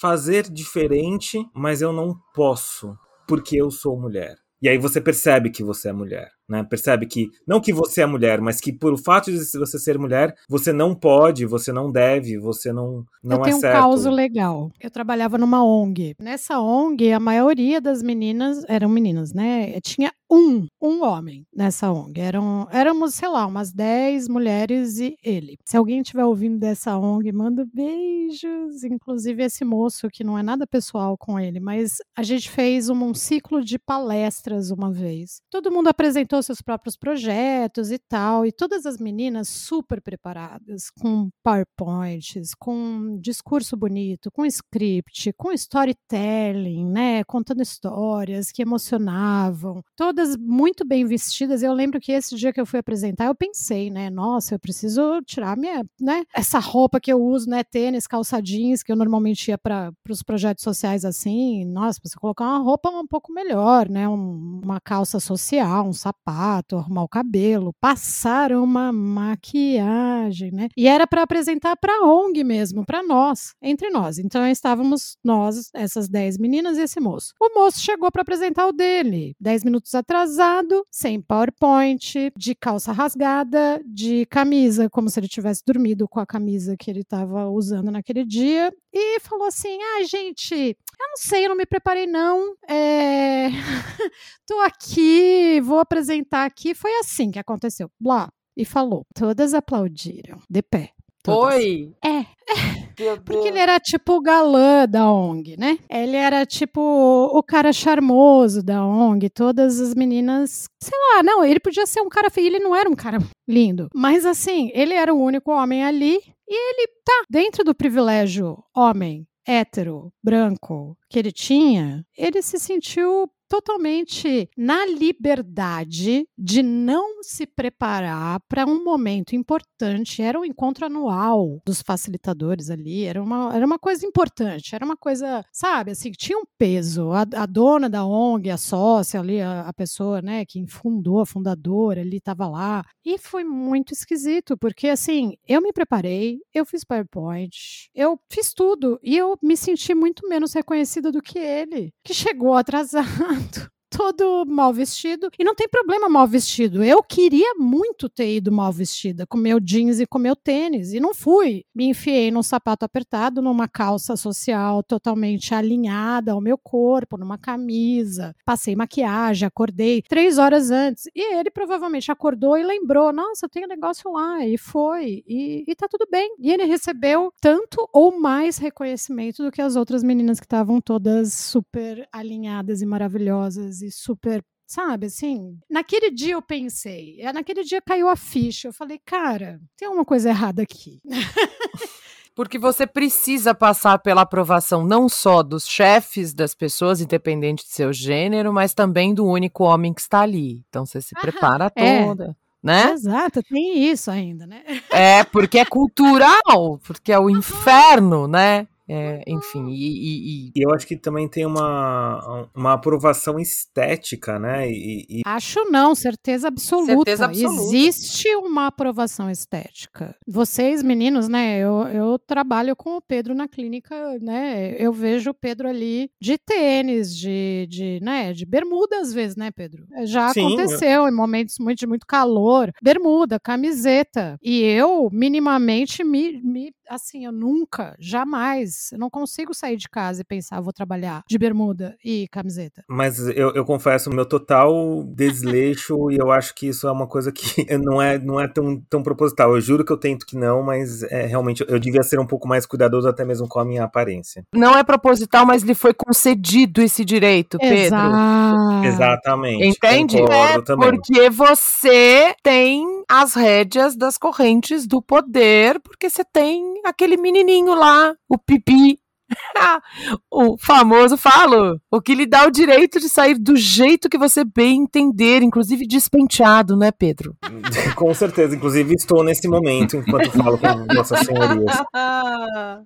fazer 0.00 0.48
diferente, 0.50 1.44
mas 1.54 1.82
eu 1.82 1.92
não 1.92 2.16
posso? 2.34 2.96
Porque 3.26 3.60
eu 3.60 3.70
sou 3.70 3.98
mulher. 4.00 4.36
E 4.62 4.68
aí 4.68 4.78
você 4.78 5.00
percebe 5.00 5.50
que 5.50 5.62
você 5.62 5.90
é 5.90 5.92
mulher, 5.92 6.28
né? 6.48 6.62
Percebe 6.64 7.06
que 7.06 7.30
não 7.46 7.60
que 7.60 7.72
você 7.72 8.02
é 8.02 8.06
mulher, 8.06 8.40
mas 8.40 8.60
que 8.60 8.72
por 8.72 8.92
o 8.92 8.98
fato 8.98 9.30
de 9.30 9.38
você 9.38 9.78
ser 9.78 9.98
mulher, 9.98 10.34
você 10.48 10.72
não 10.72 10.94
pode, 10.94 11.46
você 11.46 11.72
não 11.72 11.90
deve, 11.90 12.38
você 12.38 12.72
não 12.72 13.04
não 13.22 13.38
eu 13.38 13.42
é 13.42 13.44
tenho 13.44 13.60
certo. 13.60 13.76
um 13.76 13.90
caso 13.90 14.10
legal. 14.10 14.70
Eu 14.80 14.90
trabalhava 14.90 15.36
numa 15.36 15.64
ONG. 15.64 16.14
Nessa 16.20 16.60
ONG, 16.60 17.12
a 17.12 17.18
maioria 17.18 17.80
das 17.80 18.02
meninas 18.02 18.64
eram 18.68 18.88
meninas, 18.88 19.32
né? 19.32 19.80
Tinha 19.80 20.12
um, 20.30 20.66
um 20.80 21.02
homem 21.02 21.44
nessa 21.54 21.90
ONG. 21.90 22.20
Eram, 22.20 22.68
éramos, 22.70 23.14
sei 23.14 23.28
lá, 23.28 23.46
umas 23.46 23.72
10 23.72 24.28
mulheres 24.28 24.98
e 24.98 25.16
ele. 25.24 25.56
Se 25.64 25.76
alguém 25.76 26.00
estiver 26.00 26.24
ouvindo 26.24 26.58
dessa 26.58 26.96
ONG, 26.96 27.32
manda 27.32 27.66
beijos. 27.72 28.84
Inclusive 28.84 29.42
esse 29.42 29.64
moço, 29.64 30.08
que 30.08 30.24
não 30.24 30.38
é 30.38 30.42
nada 30.42 30.66
pessoal 30.66 31.16
com 31.18 31.38
ele, 31.38 31.58
mas 31.58 31.96
a 32.16 32.22
gente 32.22 32.50
fez 32.50 32.88
um, 32.88 33.04
um 33.04 33.14
ciclo 33.14 33.64
de 33.64 33.78
palestras 33.78 34.70
uma 34.70 34.92
vez. 34.92 35.40
Todo 35.50 35.70
mundo 35.70 35.88
apresentou 35.88 36.35
seus 36.42 36.60
próprios 36.60 36.96
projetos 36.96 37.90
e 37.90 37.98
tal, 37.98 38.44
e 38.44 38.52
todas 38.52 38.86
as 38.86 38.98
meninas 38.98 39.48
super 39.48 40.00
preparadas, 40.00 40.90
com 40.90 41.28
PowerPoints, 41.42 42.54
com 42.54 43.18
discurso 43.20 43.76
bonito, 43.76 44.30
com 44.30 44.44
script, 44.46 45.32
com 45.36 45.52
storytelling, 45.52 46.86
né? 46.86 47.24
Contando 47.24 47.62
histórias 47.62 48.50
que 48.52 48.62
emocionavam. 48.62 49.82
Todas 49.96 50.36
muito 50.36 50.84
bem 50.84 51.04
vestidas. 51.06 51.62
Eu 51.62 51.72
lembro 51.72 52.00
que 52.00 52.12
esse 52.12 52.36
dia 52.36 52.52
que 52.52 52.60
eu 52.60 52.66
fui 52.66 52.78
apresentar, 52.78 53.26
eu 53.26 53.34
pensei, 53.34 53.90
né? 53.90 54.10
Nossa, 54.10 54.54
eu 54.54 54.58
preciso 54.58 55.20
tirar 55.22 55.56
minha, 55.56 55.84
né? 56.00 56.24
Essa 56.34 56.58
roupa 56.58 57.00
que 57.00 57.12
eu 57.12 57.22
uso, 57.22 57.48
né? 57.48 57.62
Tênis, 57.64 58.06
calça 58.06 58.40
jeans, 58.40 58.82
que 58.82 58.92
eu 58.92 58.96
normalmente 58.96 59.48
ia 59.48 59.58
para 59.58 59.92
os 60.08 60.22
projetos 60.22 60.62
sociais 60.64 61.04
assim. 61.04 61.64
Nossa, 61.64 62.00
você 62.02 62.16
colocar 62.18 62.44
uma 62.44 62.58
roupa 62.58 62.90
um 62.90 63.06
pouco 63.06 63.32
melhor, 63.32 63.88
né? 63.88 64.08
Um, 64.08 64.60
uma 64.62 64.80
calça 64.80 65.20
social, 65.20 65.86
um 65.86 65.92
sapato, 65.92 66.25
arrumar 66.32 67.02
o 67.02 67.08
cabelo, 67.08 67.74
passar 67.80 68.52
uma 68.52 68.92
maquiagem, 68.92 70.50
né? 70.52 70.68
E 70.76 70.88
era 70.88 71.06
para 71.06 71.22
apresentar 71.22 71.76
para 71.76 71.92
a 71.92 72.06
ONG 72.06 72.42
mesmo, 72.42 72.84
para 72.84 73.02
nós, 73.02 73.54
entre 73.62 73.90
nós. 73.90 74.18
Então 74.18 74.46
estávamos 74.46 75.16
nós, 75.24 75.70
essas 75.74 76.08
10 76.08 76.38
meninas 76.38 76.78
e 76.78 76.82
esse 76.82 77.00
moço. 77.00 77.32
O 77.40 77.54
moço 77.54 77.80
chegou 77.80 78.10
para 78.10 78.22
apresentar 78.22 78.66
o 78.66 78.72
dele. 78.72 79.34
10 79.40 79.64
minutos 79.64 79.94
atrasado, 79.94 80.84
sem 80.90 81.20
PowerPoint, 81.20 82.32
de 82.36 82.54
calça 82.54 82.92
rasgada, 82.92 83.80
de 83.86 84.26
camisa, 84.26 84.88
como 84.90 85.08
se 85.10 85.20
ele 85.20 85.28
tivesse 85.28 85.62
dormido 85.66 86.08
com 86.08 86.20
a 86.20 86.26
camisa 86.26 86.76
que 86.76 86.90
ele 86.90 87.00
estava 87.00 87.48
usando 87.48 87.90
naquele 87.90 88.24
dia, 88.24 88.72
e 88.98 89.20
falou 89.20 89.46
assim: 89.46 89.78
ah, 89.82 90.04
gente, 90.04 90.54
eu 90.54 91.08
não 91.08 91.16
sei, 91.16 91.44
eu 91.44 91.50
não 91.50 91.56
me 91.56 91.66
preparei, 91.66 92.06
não. 92.06 92.54
É... 92.68 93.48
Tô 94.46 94.58
aqui, 94.60 95.60
vou 95.60 95.78
apresentar 95.78 96.46
aqui. 96.46 96.74
Foi 96.74 96.92
assim 96.98 97.30
que 97.30 97.38
aconteceu. 97.38 97.90
Blá. 98.00 98.30
e 98.56 98.64
falou. 98.64 99.04
Todas 99.14 99.52
aplaudiram, 99.52 100.38
de 100.48 100.62
pé. 100.62 100.92
Todas. 101.22 101.56
Oi! 101.56 101.92
É. 102.04 102.24
Porque 103.26 103.48
ele 103.48 103.58
era 103.58 103.78
tipo 103.78 104.14
o 104.14 104.22
galã 104.22 104.86
da 104.88 105.10
ONG, 105.10 105.56
né? 105.58 105.78
Ele 105.90 106.16
era 106.16 106.46
tipo 106.46 106.80
o 106.80 107.42
cara 107.42 107.70
charmoso 107.72 108.62
da 108.62 108.86
ONG. 108.86 109.28
Todas 109.28 109.78
as 109.78 109.94
meninas, 109.94 110.66
sei 110.82 110.98
lá, 110.98 111.22
não, 111.22 111.44
ele 111.44 111.60
podia 111.60 111.84
ser 111.84 112.00
um 112.00 112.08
cara 112.08 112.30
feio, 112.30 112.46
ele 112.46 112.60
não 112.60 112.74
era 112.74 112.88
um 112.88 112.94
cara 112.94 113.18
lindo. 113.46 113.88
Mas 113.94 114.24
assim, 114.24 114.70
ele 114.72 114.94
era 114.94 115.12
o 115.12 115.20
único 115.20 115.50
homem 115.50 115.84
ali 115.84 116.20
e 116.48 116.54
ele 116.54 116.88
tá 117.04 117.24
dentro 117.28 117.64
do 117.64 117.74
privilégio 117.74 118.62
homem 118.74 119.26
hétero, 119.46 120.12
branco 120.22 120.98
que 121.08 121.18
ele 121.18 121.30
tinha, 121.30 122.04
ele 122.16 122.42
se 122.42 122.58
sentiu 122.58 123.30
totalmente 123.48 124.48
na 124.56 124.86
liberdade 124.86 126.26
de 126.36 126.62
não 126.62 127.22
se 127.22 127.46
preparar 127.46 128.40
para 128.48 128.66
um 128.66 128.82
momento 128.84 129.34
importante. 129.34 130.22
Era 130.22 130.38
um 130.38 130.44
encontro 130.44 130.86
anual 130.86 131.60
dos 131.64 131.82
facilitadores 131.82 132.70
ali, 132.70 133.04
era 133.04 133.22
uma, 133.22 133.54
era 133.54 133.64
uma 133.64 133.78
coisa 133.78 134.06
importante, 134.06 134.74
era 134.74 134.84
uma 134.84 134.96
coisa, 134.96 135.44
sabe, 135.52 135.92
assim, 135.92 136.10
tinha 136.12 136.38
um 136.38 136.44
peso. 136.58 137.10
A, 137.12 137.22
a 137.36 137.46
dona 137.46 137.88
da 137.88 138.04
ONG, 138.04 138.50
a 138.50 138.56
sócia 138.56 139.20
ali, 139.20 139.40
a, 139.40 139.62
a 139.62 139.72
pessoa, 139.72 140.20
né, 140.20 140.44
que 140.44 140.66
fundou, 140.66 141.20
a 141.20 141.26
fundadora, 141.26 142.00
ali 142.00 142.16
estava 142.16 142.46
lá. 142.48 142.84
E 143.04 143.18
foi 143.18 143.44
muito 143.44 143.92
esquisito, 143.92 144.56
porque 144.56 144.88
assim, 144.88 145.36
eu 145.46 145.60
me 145.60 145.72
preparei, 145.72 146.38
eu 146.52 146.64
fiz 146.64 146.84
PowerPoint, 146.84 147.88
eu 147.94 148.18
fiz 148.30 148.52
tudo 148.52 148.98
e 149.02 149.16
eu 149.16 149.36
me 149.42 149.56
senti 149.56 149.94
muito 149.94 150.28
menos 150.28 150.52
reconhecida 150.52 151.12
do 151.12 151.22
que 151.22 151.38
ele, 151.38 151.92
que 152.04 152.14
chegou 152.14 152.54
atrasado 152.54 153.06
tanto. 153.36 153.75
Todo 153.96 154.44
mal 154.46 154.74
vestido. 154.74 155.30
E 155.38 155.44
não 155.44 155.54
tem 155.54 155.66
problema 155.66 156.06
mal 156.06 156.26
vestido. 156.26 156.84
Eu 156.84 157.02
queria 157.02 157.54
muito 157.54 158.10
ter 158.10 158.36
ido 158.36 158.52
mal 158.52 158.70
vestida, 158.70 159.26
com 159.26 159.38
meu 159.38 159.58
jeans 159.58 159.98
e 160.00 160.06
com 160.06 160.18
meu 160.18 160.36
tênis. 160.36 160.92
E 160.92 161.00
não 161.00 161.14
fui. 161.14 161.64
Me 161.74 161.86
enfiei 161.86 162.30
num 162.30 162.42
sapato 162.42 162.84
apertado, 162.84 163.40
numa 163.40 163.66
calça 163.66 164.14
social 164.14 164.82
totalmente 164.82 165.54
alinhada 165.54 166.32
ao 166.32 166.42
meu 166.42 166.58
corpo, 166.58 167.16
numa 167.16 167.38
camisa. 167.38 168.34
Passei 168.44 168.76
maquiagem, 168.76 169.46
acordei 169.46 170.02
três 170.02 170.36
horas 170.36 170.70
antes. 170.70 171.06
E 171.14 171.34
ele 171.34 171.50
provavelmente 171.50 172.12
acordou 172.12 172.58
e 172.58 172.62
lembrou: 172.62 173.12
nossa, 173.14 173.48
tenho 173.48 173.64
um 173.64 173.70
negócio 173.70 174.12
lá. 174.12 174.44
E 174.44 174.58
foi. 174.58 175.24
E, 175.26 175.64
e 175.66 175.74
tá 175.74 175.88
tudo 175.88 176.06
bem. 176.10 176.34
E 176.38 176.52
ele 176.52 176.64
recebeu 176.64 177.32
tanto 177.40 177.88
ou 177.94 178.20
mais 178.20 178.58
reconhecimento 178.58 179.42
do 179.42 179.50
que 179.50 179.62
as 179.62 179.74
outras 179.74 180.02
meninas 180.02 180.38
que 180.38 180.44
estavam 180.44 180.82
todas 180.82 181.32
super 181.32 182.06
alinhadas 182.12 182.82
e 182.82 182.86
maravilhosas 182.86 183.85
e 183.86 183.92
super 183.92 184.42
sabe, 184.66 185.06
assim, 185.06 185.58
naquele 185.70 186.10
dia 186.10 186.34
eu 186.34 186.42
pensei, 186.42 187.20
é, 187.20 187.32
naquele 187.32 187.62
dia 187.62 187.80
caiu 187.80 188.08
a 188.08 188.16
ficha, 188.16 188.68
eu 188.68 188.72
falei, 188.72 189.00
cara, 189.06 189.60
tem 189.76 189.88
uma 189.88 190.04
coisa 190.04 190.28
errada 190.28 190.62
aqui. 190.62 191.00
Porque 192.34 192.58
você 192.58 192.86
precisa 192.86 193.54
passar 193.54 193.98
pela 194.00 194.20
aprovação 194.20 194.84
não 194.84 195.08
só 195.08 195.42
dos 195.42 195.66
chefes 195.66 196.34
das 196.34 196.54
pessoas, 196.54 197.00
independente 197.00 197.64
de 197.64 197.70
seu 197.70 197.94
gênero, 197.94 198.52
mas 198.52 198.74
também 198.74 199.14
do 199.14 199.24
único 199.24 199.64
homem 199.64 199.94
que 199.94 200.02
está 200.02 200.20
ali. 200.20 200.62
Então 200.68 200.84
você 200.84 201.00
se 201.00 201.14
prepara 201.14 201.72
é. 201.74 202.04
toda. 202.04 202.36
Né? 202.62 202.90
Exato, 202.90 203.42
tem 203.42 203.90
isso 203.90 204.10
ainda, 204.10 204.46
né? 204.46 204.62
É, 204.90 205.24
porque 205.24 205.58
é 205.58 205.64
cultural, 205.64 206.78
porque 206.84 207.10
é 207.10 207.18
o 207.18 207.30
inferno, 207.30 208.26
né? 208.26 208.66
É, 208.88 209.22
enfim, 209.26 209.68
e, 209.70 209.86
e, 209.86 210.52
e, 210.54 210.62
Eu 210.62 210.72
acho 210.72 210.86
que 210.86 210.96
também 210.96 211.28
tem 211.28 211.44
uma, 211.44 212.48
uma 212.54 212.74
aprovação 212.74 213.38
estética, 213.38 214.38
né? 214.38 214.70
E, 214.70 215.22
acho 215.26 215.64
não, 215.70 215.94
certeza 215.94 216.48
absoluta. 216.48 216.92
certeza 216.92 217.24
absoluta. 217.24 217.76
Existe 217.76 218.34
uma 218.36 218.68
aprovação 218.68 219.28
estética. 219.28 220.14
Vocês, 220.26 220.82
meninos, 220.82 221.28
né? 221.28 221.58
Eu, 221.58 221.82
eu 221.88 222.18
trabalho 222.18 222.76
com 222.76 222.96
o 222.96 223.00
Pedro 223.00 223.34
na 223.34 223.48
clínica, 223.48 224.18
né? 224.20 224.76
Eu 224.78 224.92
vejo 224.92 225.30
o 225.30 225.34
Pedro 225.34 225.68
ali 225.68 226.08
de 226.20 226.38
tênis, 226.38 227.16
de, 227.16 227.66
de, 227.68 227.98
né, 228.02 228.32
de 228.32 228.46
bermuda 228.46 229.00
às 229.00 229.12
vezes, 229.12 229.36
né, 229.36 229.50
Pedro? 229.50 229.86
Já 230.04 230.32
Sim, 230.32 230.46
aconteceu 230.46 231.02
eu... 231.02 231.08
em 231.08 231.12
momentos 231.12 231.56
muito, 231.58 231.78
de 231.78 231.86
muito 231.86 232.06
calor. 232.06 232.70
Bermuda, 232.82 233.40
camiseta. 233.40 234.38
E 234.42 234.62
eu, 234.62 235.08
minimamente, 235.12 236.04
me, 236.04 236.40
me 236.42 236.72
assim, 236.88 237.24
eu 237.24 237.32
nunca, 237.32 237.96
jamais, 237.98 238.75
eu 238.92 238.98
não 238.98 239.10
consigo 239.10 239.54
sair 239.54 239.76
de 239.76 239.88
casa 239.88 240.20
e 240.20 240.24
pensar, 240.24 240.60
vou 240.60 240.72
trabalhar 240.72 241.22
de 241.28 241.38
bermuda 241.38 241.96
e 242.04 242.26
camiseta. 242.28 242.84
Mas 242.88 243.18
eu, 243.28 243.52
eu 243.54 243.64
confesso, 243.64 244.10
meu 244.10 244.26
total 244.26 245.02
desleixo, 245.04 246.10
e 246.10 246.16
eu 246.16 246.30
acho 246.30 246.54
que 246.54 246.68
isso 246.68 246.86
é 246.86 246.92
uma 246.92 247.06
coisa 247.06 247.32
que 247.32 247.66
não 247.78 248.00
é, 248.00 248.18
não 248.18 248.40
é 248.40 248.48
tão, 248.48 248.80
tão 248.88 249.02
proposital. 249.02 249.54
Eu 249.54 249.60
juro 249.60 249.84
que 249.84 249.92
eu 249.92 249.98
tento 249.98 250.26
que 250.26 250.36
não, 250.36 250.62
mas 250.62 251.02
é, 251.04 251.26
realmente 251.26 251.64
eu 251.68 251.78
devia 251.78 252.02
ser 252.02 252.18
um 252.18 252.26
pouco 252.26 252.48
mais 252.48 252.66
cuidadoso 252.66 253.08
até 253.08 253.24
mesmo 253.24 253.48
com 253.48 253.58
a 253.58 253.64
minha 253.64 253.84
aparência. 253.84 254.44
Não 254.54 254.76
é 254.76 254.82
proposital, 254.84 255.46
mas 255.46 255.62
lhe 255.62 255.74
foi 255.74 255.94
concedido 255.94 256.80
esse 256.82 257.04
direito, 257.04 257.58
Pedro. 257.58 257.76
Exato. 257.76 258.84
Exatamente. 258.84 259.66
Entende? 259.66 260.16
É 260.18 260.60
porque 260.60 261.30
você 261.30 262.34
tem 262.42 262.84
as 263.08 263.34
rédeas 263.34 263.96
das 263.96 264.18
correntes 264.18 264.86
do 264.86 265.00
poder, 265.00 265.80
porque 265.80 266.10
você 266.10 266.24
tem 266.24 266.80
aquele 266.84 267.16
menininho 267.16 267.74
lá, 267.74 268.14
o 268.28 268.36
Pipi, 268.36 268.65
o 270.30 270.56
famoso 270.58 271.16
falo, 271.16 271.80
o 271.90 272.00
que 272.00 272.14
lhe 272.14 272.26
dá 272.26 272.46
o 272.46 272.50
direito 272.50 273.00
de 273.00 273.08
sair 273.08 273.36
do 273.38 273.56
jeito 273.56 274.08
que 274.08 274.18
você 274.18 274.44
bem 274.44 274.82
entender, 274.82 275.42
inclusive 275.42 275.86
despenteado, 275.86 276.76
né, 276.76 276.90
Pedro? 276.90 277.36
com 277.96 278.12
certeza, 278.14 278.54
inclusive 278.54 278.94
estou 278.94 279.24
nesse 279.24 279.48
momento 279.48 279.96
enquanto 279.96 280.30
falo 280.30 280.58
com 280.58 280.94
vossas 280.94 281.20
senhorias. 281.20 281.76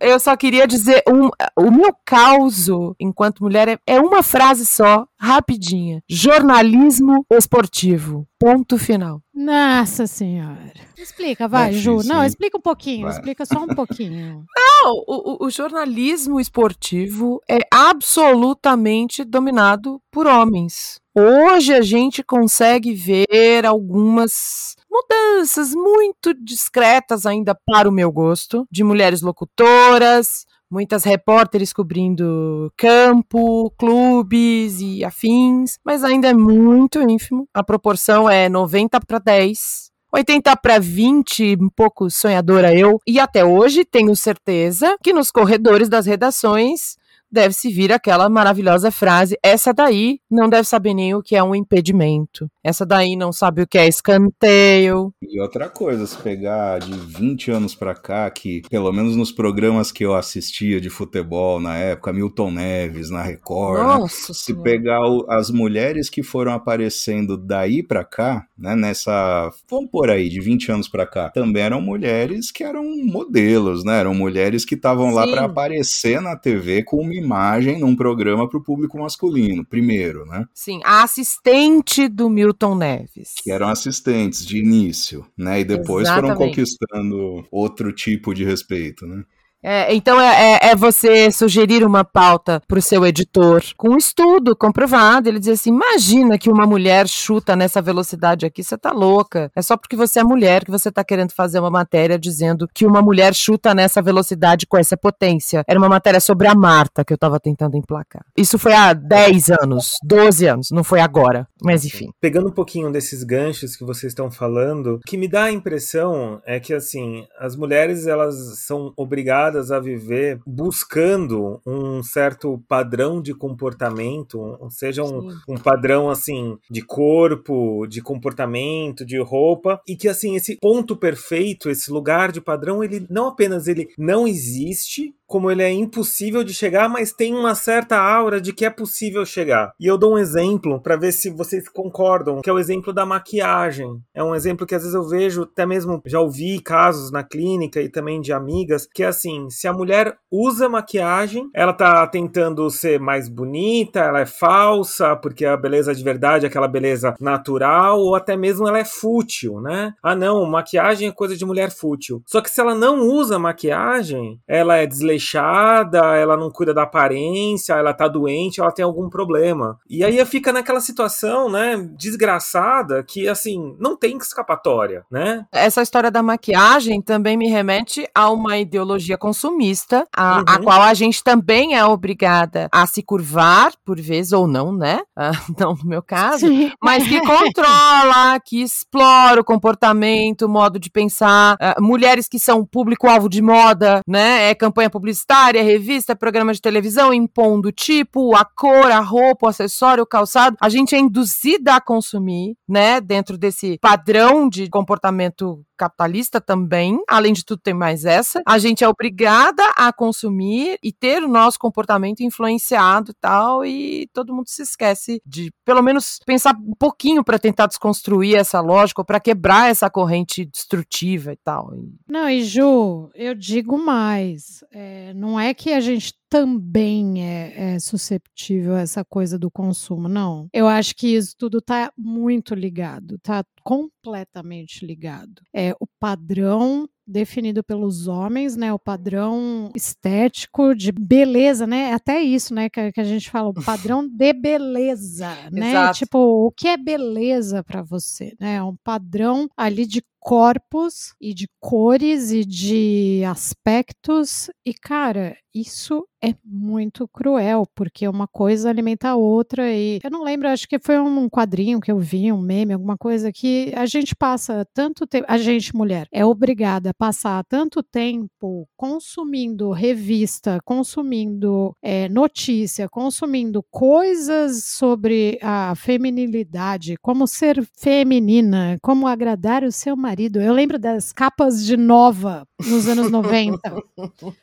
Eu 0.00 0.18
só 0.18 0.36
queria 0.36 0.66
dizer, 0.66 1.02
um, 1.08 1.28
o 1.56 1.70
meu 1.70 1.94
caso 2.04 2.94
enquanto 2.98 3.42
mulher 3.42 3.68
é, 3.68 3.78
é 3.86 4.00
uma 4.00 4.22
frase 4.22 4.64
só, 4.64 5.06
rapidinha: 5.20 6.02
jornalismo 6.08 7.24
esportivo. 7.30 8.26
Ponto 8.38 8.78
final. 8.78 9.20
Nossa 9.34 10.06
Senhora. 10.06 10.72
Explica, 10.96 11.46
vai, 11.46 11.70
é 11.70 11.72
Ju. 11.72 11.98
Não, 12.04 12.24
explica 12.24 12.56
um 12.56 12.60
pouquinho, 12.60 13.06
vai. 13.06 13.12
explica 13.14 13.44
só 13.44 13.62
um 13.62 13.68
pouquinho. 13.68 14.44
Não, 14.56 14.92
o, 15.06 15.44
o, 15.44 15.50
jornalismo 15.50 16.40
esportivo 16.40 17.40
é 17.48 17.58
absolutamente 17.70 19.22
dominado 19.24 20.00
por 20.10 20.26
homens. 20.26 20.98
Hoje 21.14 21.74
a 21.74 21.82
gente 21.82 22.22
consegue 22.22 22.94
ver 22.94 23.66
algumas 23.66 24.74
mudanças 24.90 25.74
muito 25.74 26.32
discretas 26.32 27.26
ainda 27.26 27.54
para 27.66 27.88
o 27.88 27.92
meu 27.92 28.10
gosto, 28.10 28.66
de 28.70 28.82
mulheres 28.82 29.20
locutoras, 29.20 30.46
muitas 30.70 31.04
repórteres 31.04 31.72
cobrindo 31.72 32.72
campo, 32.76 33.70
clubes 33.76 34.80
e 34.80 35.04
afins, 35.04 35.78
mas 35.84 36.04
ainda 36.04 36.28
é 36.28 36.34
muito 36.34 37.02
ínfimo. 37.02 37.48
A 37.52 37.62
proporção 37.64 38.30
é 38.30 38.48
90 38.48 39.00
para 39.00 39.18
10. 39.18 39.90
80 40.12 40.56
para 40.56 40.78
20, 40.78 41.56
um 41.60 41.68
pouco 41.68 42.10
sonhadora 42.10 42.74
eu, 42.74 42.98
e 43.06 43.20
até 43.20 43.44
hoje 43.44 43.84
tenho 43.84 44.14
certeza 44.16 44.96
que 45.02 45.12
nos 45.12 45.30
corredores 45.30 45.88
das 45.88 46.04
redações 46.04 46.96
deve-se 47.30 47.70
vir 47.70 47.92
aquela 47.92 48.28
maravilhosa 48.28 48.90
frase: 48.90 49.38
essa 49.42 49.72
daí 49.72 50.18
não 50.28 50.48
deve 50.48 50.64
saber 50.64 50.94
nem 50.94 51.14
o 51.14 51.22
que 51.22 51.36
é 51.36 51.42
um 51.42 51.54
impedimento. 51.54 52.50
Essa 52.62 52.84
daí 52.84 53.16
não 53.16 53.32
sabe 53.32 53.62
o 53.62 53.66
que 53.66 53.78
é 53.78 53.88
escanteio. 53.88 55.14
E 55.22 55.40
outra 55.40 55.68
coisa, 55.68 56.06
se 56.06 56.16
pegar 56.18 56.78
de 56.78 56.92
20 56.92 57.50
anos 57.50 57.74
pra 57.74 57.94
cá, 57.94 58.30
que 58.30 58.60
pelo 58.68 58.92
menos 58.92 59.16
nos 59.16 59.32
programas 59.32 59.90
que 59.90 60.04
eu 60.04 60.14
assistia 60.14 60.78
de 60.78 60.90
futebol 60.90 61.58
na 61.58 61.76
época, 61.76 62.12
Milton 62.12 62.50
Neves, 62.50 63.08
na 63.08 63.22
Record, 63.22 63.80
né? 63.80 63.86
Nossa 63.86 64.32
né? 64.32 64.34
se 64.34 64.54
pegar 64.62 65.00
o, 65.00 65.24
as 65.30 65.50
mulheres 65.50 66.10
que 66.10 66.22
foram 66.22 66.52
aparecendo 66.52 67.36
daí 67.36 67.82
pra 67.82 68.04
cá, 68.04 68.46
né, 68.58 68.76
nessa, 68.76 69.50
vamos 69.70 69.90
por 69.90 70.10
aí, 70.10 70.28
de 70.28 70.40
20 70.40 70.72
anos 70.72 70.88
pra 70.88 71.06
cá, 71.06 71.30
também 71.30 71.62
eram 71.62 71.80
mulheres 71.80 72.50
que 72.50 72.62
eram 72.62 72.84
modelos, 73.06 73.84
né? 73.84 74.00
Eram 74.00 74.14
mulheres 74.14 74.66
que 74.66 74.74
estavam 74.74 75.14
lá 75.14 75.26
para 75.26 75.46
aparecer 75.46 76.20
na 76.20 76.36
TV 76.36 76.82
com 76.82 76.98
uma 76.98 77.14
imagem 77.14 77.78
num 77.78 77.96
programa 77.96 78.46
para 78.46 78.58
o 78.58 78.62
público 78.62 78.98
masculino, 78.98 79.64
primeiro, 79.64 80.26
né? 80.26 80.44
Sim, 80.52 80.80
a 80.84 81.02
assistente 81.02 82.06
do 82.06 82.28
Milton 82.28 82.49
Neves. 82.74 83.34
Que 83.42 83.50
eram 83.50 83.68
assistentes 83.68 84.44
de 84.44 84.58
início, 84.58 85.26
né? 85.36 85.60
E 85.60 85.64
depois 85.64 86.08
Exatamente. 86.08 86.36
foram 86.36 86.48
conquistando 86.48 87.46
outro 87.50 87.92
tipo 87.92 88.34
de 88.34 88.44
respeito, 88.44 89.06
né? 89.06 89.24
É, 89.62 89.94
então 89.94 90.18
é, 90.20 90.54
é, 90.54 90.70
é, 90.70 90.76
você 90.76 91.30
sugerir 91.30 91.84
uma 91.84 92.02
pauta 92.02 92.62
para 92.66 92.78
o 92.78 92.82
seu 92.82 93.04
editor 93.04 93.62
com 93.76 93.90
um 93.90 93.96
estudo 93.96 94.56
comprovado. 94.56 95.28
Ele 95.28 95.38
diz 95.38 95.60
assim: 95.60 95.70
imagina 95.70 96.38
que 96.38 96.50
uma 96.50 96.66
mulher 96.66 97.06
chuta 97.06 97.54
nessa 97.54 97.82
velocidade 97.82 98.46
aqui, 98.46 98.64
você 98.64 98.78
tá 98.78 98.90
louca. 98.90 99.50
É 99.54 99.60
só 99.60 99.76
porque 99.76 99.96
você 99.96 100.20
é 100.20 100.24
mulher 100.24 100.64
que 100.64 100.70
você 100.70 100.90
tá 100.90 101.04
querendo 101.04 101.32
fazer 101.32 101.60
uma 101.60 101.70
matéria 101.70 102.18
dizendo 102.18 102.66
que 102.72 102.86
uma 102.86 103.02
mulher 103.02 103.34
chuta 103.34 103.74
nessa 103.74 104.00
velocidade 104.00 104.66
com 104.66 104.78
essa 104.78 104.96
potência. 104.96 105.62
Era 105.66 105.78
uma 105.78 105.88
matéria 105.88 106.20
sobre 106.20 106.48
a 106.48 106.54
Marta 106.54 107.04
que 107.04 107.12
eu 107.12 107.16
estava 107.16 107.38
tentando 107.38 107.76
emplacar. 107.76 108.24
Isso 108.36 108.58
foi 108.58 108.72
há 108.72 108.92
10 108.92 109.50
anos, 109.50 109.98
12 110.02 110.46
anos, 110.46 110.70
não 110.70 110.82
foi 110.82 111.00
agora. 111.00 111.46
Mas 111.62 111.84
enfim. 111.84 112.08
Pegando 112.20 112.48
um 112.48 112.52
pouquinho 112.52 112.90
desses 112.90 113.22
ganchos 113.22 113.76
que 113.76 113.84
vocês 113.84 114.12
estão 114.12 114.30
falando, 114.30 114.94
o 114.94 115.00
que 115.00 115.18
me 115.18 115.28
dá 115.28 115.44
a 115.44 115.52
impressão 115.52 116.40
é 116.46 116.58
que 116.58 116.72
assim, 116.72 117.26
as 117.38 117.54
mulheres 117.54 118.06
elas 118.06 118.58
são 118.60 118.92
obrigadas 118.96 119.49
a 119.56 119.80
viver 119.80 120.40
buscando 120.46 121.60
um 121.66 122.02
certo 122.02 122.62
padrão 122.68 123.20
de 123.20 123.34
comportamento, 123.34 124.58
seja 124.70 125.02
um, 125.02 125.28
um 125.48 125.56
padrão 125.56 126.10
assim 126.10 126.58
de 126.70 126.82
corpo, 126.82 127.86
de 127.86 128.00
comportamento, 128.00 129.04
de 129.04 129.20
roupa, 129.20 129.80
e 129.86 129.96
que 129.96 130.08
assim 130.08 130.36
esse 130.36 130.56
ponto 130.56 130.96
perfeito, 130.96 131.70
esse 131.70 131.90
lugar 131.90 132.32
de 132.32 132.40
padrão, 132.40 132.82
ele 132.82 133.06
não 133.08 133.28
apenas 133.28 133.66
ele 133.66 133.88
não 133.98 134.26
existe, 134.26 135.14
como 135.30 135.48
ele 135.48 135.62
é 135.62 135.70
impossível 135.70 136.42
de 136.42 136.52
chegar, 136.52 136.88
mas 136.88 137.12
tem 137.12 137.32
uma 137.32 137.54
certa 137.54 137.96
aura 137.96 138.40
de 138.40 138.52
que 138.52 138.64
é 138.64 138.68
possível 138.68 139.24
chegar. 139.24 139.72
E 139.78 139.86
eu 139.86 139.96
dou 139.96 140.14
um 140.14 140.18
exemplo 140.18 140.80
para 140.82 140.96
ver 140.96 141.12
se 141.12 141.30
vocês 141.30 141.68
concordam, 141.68 142.40
que 142.42 142.50
é 142.50 142.52
o 142.52 142.58
exemplo 142.58 142.92
da 142.92 143.06
maquiagem. 143.06 144.02
É 144.12 144.24
um 144.24 144.34
exemplo 144.34 144.66
que 144.66 144.74
às 144.74 144.82
vezes 144.82 144.92
eu 144.92 145.08
vejo, 145.08 145.42
até 145.42 145.64
mesmo 145.64 146.02
já 146.04 146.18
ouvi 146.18 146.58
casos 146.58 147.12
na 147.12 147.22
clínica 147.22 147.80
e 147.80 147.88
também 147.88 148.20
de 148.20 148.32
amigas, 148.32 148.88
que 148.92 149.04
é 149.04 149.06
assim, 149.06 149.48
se 149.50 149.68
a 149.68 149.72
mulher 149.72 150.16
usa 150.28 150.68
maquiagem, 150.68 151.48
ela 151.54 151.72
tá 151.72 152.04
tentando 152.08 152.68
ser 152.68 152.98
mais 152.98 153.28
bonita, 153.28 154.00
ela 154.00 154.22
é 154.22 154.26
falsa, 154.26 155.14
porque 155.14 155.44
a 155.44 155.56
beleza 155.56 155.94
de 155.94 156.02
verdade 156.02 156.44
é 156.44 156.48
aquela 156.48 156.66
beleza 156.66 157.14
natural, 157.20 158.00
ou 158.00 158.16
até 158.16 158.36
mesmo 158.36 158.66
ela 158.66 158.80
é 158.80 158.84
fútil, 158.84 159.60
né? 159.60 159.94
Ah 160.02 160.16
não, 160.16 160.44
maquiagem 160.44 161.08
é 161.08 161.12
coisa 161.12 161.36
de 161.36 161.44
mulher 161.44 161.70
fútil. 161.70 162.20
Só 162.26 162.40
que 162.40 162.50
se 162.50 162.60
ela 162.60 162.74
não 162.74 163.06
usa 163.06 163.38
maquiagem, 163.38 164.40
ela 164.48 164.76
é 164.76 164.88
desleixada 164.88 165.19
desleixada, 165.20 166.16
ela 166.16 166.36
não 166.36 166.50
cuida 166.50 166.72
da 166.72 166.82
aparência, 166.82 167.74
ela 167.74 167.92
tá 167.92 168.08
doente, 168.08 168.60
ela 168.60 168.72
tem 168.72 168.84
algum 168.84 169.08
problema. 169.08 169.78
E 169.88 170.02
aí 170.02 170.24
fica 170.24 170.52
naquela 170.52 170.80
situação, 170.80 171.50
né, 171.50 171.76
desgraçada, 171.96 173.02
que 173.02 173.28
assim, 173.28 173.76
não 173.78 173.96
tem 173.96 174.16
escapatória, 174.16 175.04
né? 175.10 175.44
Essa 175.52 175.82
história 175.82 176.10
da 176.10 176.22
maquiagem 176.22 177.00
também 177.02 177.36
me 177.36 177.48
remete 177.48 178.08
a 178.14 178.30
uma 178.30 178.58
ideologia 178.58 179.18
consumista, 179.18 180.06
a, 180.16 180.38
uhum. 180.38 180.44
a 180.46 180.58
qual 180.58 180.82
a 180.82 180.94
gente 180.94 181.22
também 181.22 181.76
é 181.76 181.84
obrigada 181.84 182.68
a 182.72 182.86
se 182.86 183.02
curvar, 183.02 183.72
por 183.84 184.00
vezes, 184.00 184.32
ou 184.32 184.46
não, 184.46 184.72
né? 184.72 185.00
Ah, 185.16 185.32
não 185.58 185.74
no 185.74 185.84
meu 185.84 186.02
caso, 186.02 186.46
Sim. 186.46 186.72
mas 186.82 187.06
que 187.06 187.20
controla, 187.26 188.38
que 188.44 188.62
explora 188.62 189.40
o 189.40 189.44
comportamento, 189.44 190.46
o 190.46 190.48
modo 190.48 190.78
de 190.78 190.90
pensar. 190.90 191.56
Uh, 191.56 191.82
mulheres 191.82 192.28
que 192.28 192.38
são 192.38 192.64
público-alvo 192.64 193.28
de 193.28 193.42
moda, 193.42 194.00
né? 194.06 194.50
É 194.50 194.54
campanha 194.54 194.90
publicitária 194.90 195.09
publicitária, 195.10 195.62
revista, 195.62 196.14
programa 196.14 196.54
de 196.54 196.60
televisão, 196.60 197.12
impondo 197.12 197.68
o 197.68 197.72
tipo, 197.72 198.34
a 198.36 198.44
cor, 198.44 198.90
a 198.90 199.00
roupa, 199.00 199.46
o 199.46 199.48
acessório, 199.48 200.04
o 200.04 200.06
calçado. 200.06 200.56
A 200.60 200.68
gente 200.68 200.94
é 200.94 200.98
induzida 200.98 201.74
a 201.74 201.80
consumir, 201.80 202.56
né, 202.68 203.00
dentro 203.00 203.36
desse 203.36 203.78
padrão 203.78 204.48
de 204.48 204.68
comportamento 204.68 205.64
capitalista 205.80 206.40
também, 206.42 207.02
além 207.08 207.32
de 207.32 207.42
tudo 207.42 207.62
tem 207.62 207.72
mais 207.72 208.04
essa. 208.04 208.42
A 208.46 208.58
gente 208.58 208.84
é 208.84 208.88
obrigada 208.88 209.62
a 209.76 209.90
consumir 209.90 210.78
e 210.82 210.92
ter 210.92 211.22
o 211.22 211.28
nosso 211.28 211.58
comportamento 211.58 212.20
influenciado 212.20 213.12
e 213.12 213.14
tal, 213.14 213.64
e 213.64 214.06
todo 214.12 214.34
mundo 214.34 214.48
se 214.48 214.62
esquece 214.62 215.22
de 215.24 215.50
pelo 215.64 215.82
menos 215.82 216.18
pensar 216.26 216.54
um 216.54 216.74
pouquinho 216.78 217.24
para 217.24 217.38
tentar 217.38 217.66
desconstruir 217.66 218.36
essa 218.36 218.60
lógica, 218.60 219.02
para 219.02 219.18
quebrar 219.18 219.70
essa 219.70 219.88
corrente 219.88 220.44
destrutiva 220.44 221.32
e 221.32 221.36
tal. 221.36 221.72
Não, 222.06 222.28
e 222.28 222.44
Ju, 222.44 223.08
eu 223.14 223.34
digo 223.34 223.78
mais, 223.78 224.62
é, 224.70 225.14
não 225.14 225.40
é 225.40 225.54
que 225.54 225.72
a 225.72 225.80
gente 225.80 226.19
também 226.30 227.26
é, 227.26 227.74
é, 227.74 227.78
susceptível 227.80 228.76
a 228.76 228.80
essa 228.80 229.04
coisa 229.04 229.36
do 229.36 229.50
consumo, 229.50 230.08
não. 230.08 230.48
Eu 230.52 230.68
acho 230.68 230.94
que 230.94 231.08
isso 231.08 231.34
tudo 231.36 231.58
está 231.58 231.92
muito 231.98 232.54
ligado, 232.54 233.16
está 233.16 233.44
completamente 233.64 234.86
ligado. 234.86 235.42
É 235.52 235.72
o 235.80 235.86
padrão 235.98 236.88
definido 237.06 237.62
pelos 237.62 238.06
homens, 238.06 238.56
né? 238.56 238.72
O 238.72 238.78
padrão 238.78 239.70
estético 239.74 240.74
de 240.74 240.92
beleza, 240.92 241.66
né? 241.66 241.92
Até 241.92 242.20
isso, 242.20 242.54
né? 242.54 242.68
Que, 242.68 242.92
que 242.92 243.00
a 243.00 243.04
gente 243.04 243.30
fala, 243.30 243.48
o 243.48 243.64
padrão 243.64 244.06
de 244.06 244.32
beleza, 244.32 245.28
né? 245.50 245.70
Exato. 245.70 245.98
Tipo, 245.98 246.18
o 246.18 246.52
que 246.52 246.68
é 246.68 246.76
beleza 246.76 247.62
para 247.62 247.82
você, 247.82 248.34
né? 248.40 248.56
É 248.56 248.62
um 248.62 248.76
padrão 248.76 249.48
ali 249.56 249.86
de 249.86 250.02
corpos 250.20 251.14
e 251.18 251.32
de 251.32 251.48
cores 251.58 252.30
e 252.30 252.44
de 252.44 253.24
aspectos. 253.24 254.50
E, 254.64 254.74
cara, 254.74 255.34
isso 255.54 256.06
é 256.22 256.34
muito 256.44 257.08
cruel, 257.08 257.66
porque 257.74 258.06
uma 258.06 258.28
coisa 258.28 258.68
alimenta 258.68 259.08
a 259.08 259.16
outra. 259.16 259.72
E 259.72 259.98
eu 260.04 260.10
não 260.10 260.22
lembro, 260.22 260.48
acho 260.48 260.68
que 260.68 260.78
foi 260.78 260.98
um 260.98 261.28
quadrinho 261.28 261.80
que 261.80 261.90
eu 261.90 261.98
vi, 261.98 262.30
um 262.30 262.40
meme, 262.40 262.74
alguma 262.74 262.96
coisa, 262.96 263.32
que 263.32 263.72
a 263.74 263.86
gente 263.86 264.14
passa 264.14 264.66
tanto 264.74 265.06
tempo, 265.06 265.26
a 265.28 265.38
gente, 265.38 265.74
mulher, 265.74 266.06
é 266.12 266.24
obrigada 266.24 266.90
a 266.90 266.94
passar 267.00 267.42
tanto 267.44 267.82
tempo 267.82 268.68
consumindo 268.76 269.70
revista, 269.70 270.58
consumindo 270.62 271.74
é, 271.80 272.10
notícia, 272.10 272.90
consumindo 272.90 273.64
coisas 273.70 274.64
sobre 274.64 275.38
a 275.40 275.74
feminilidade, 275.74 276.96
como 277.00 277.26
ser 277.26 277.66
feminina, 277.78 278.76
como 278.82 279.06
agradar 279.06 279.64
o 279.64 279.72
seu 279.72 279.96
marido. 279.96 280.42
Eu 280.42 280.52
lembro 280.52 280.78
das 280.78 281.10
capas 281.10 281.64
de 281.64 281.74
Nova 281.74 282.46
nos 282.68 282.86
anos 282.86 283.10
90. 283.10 283.58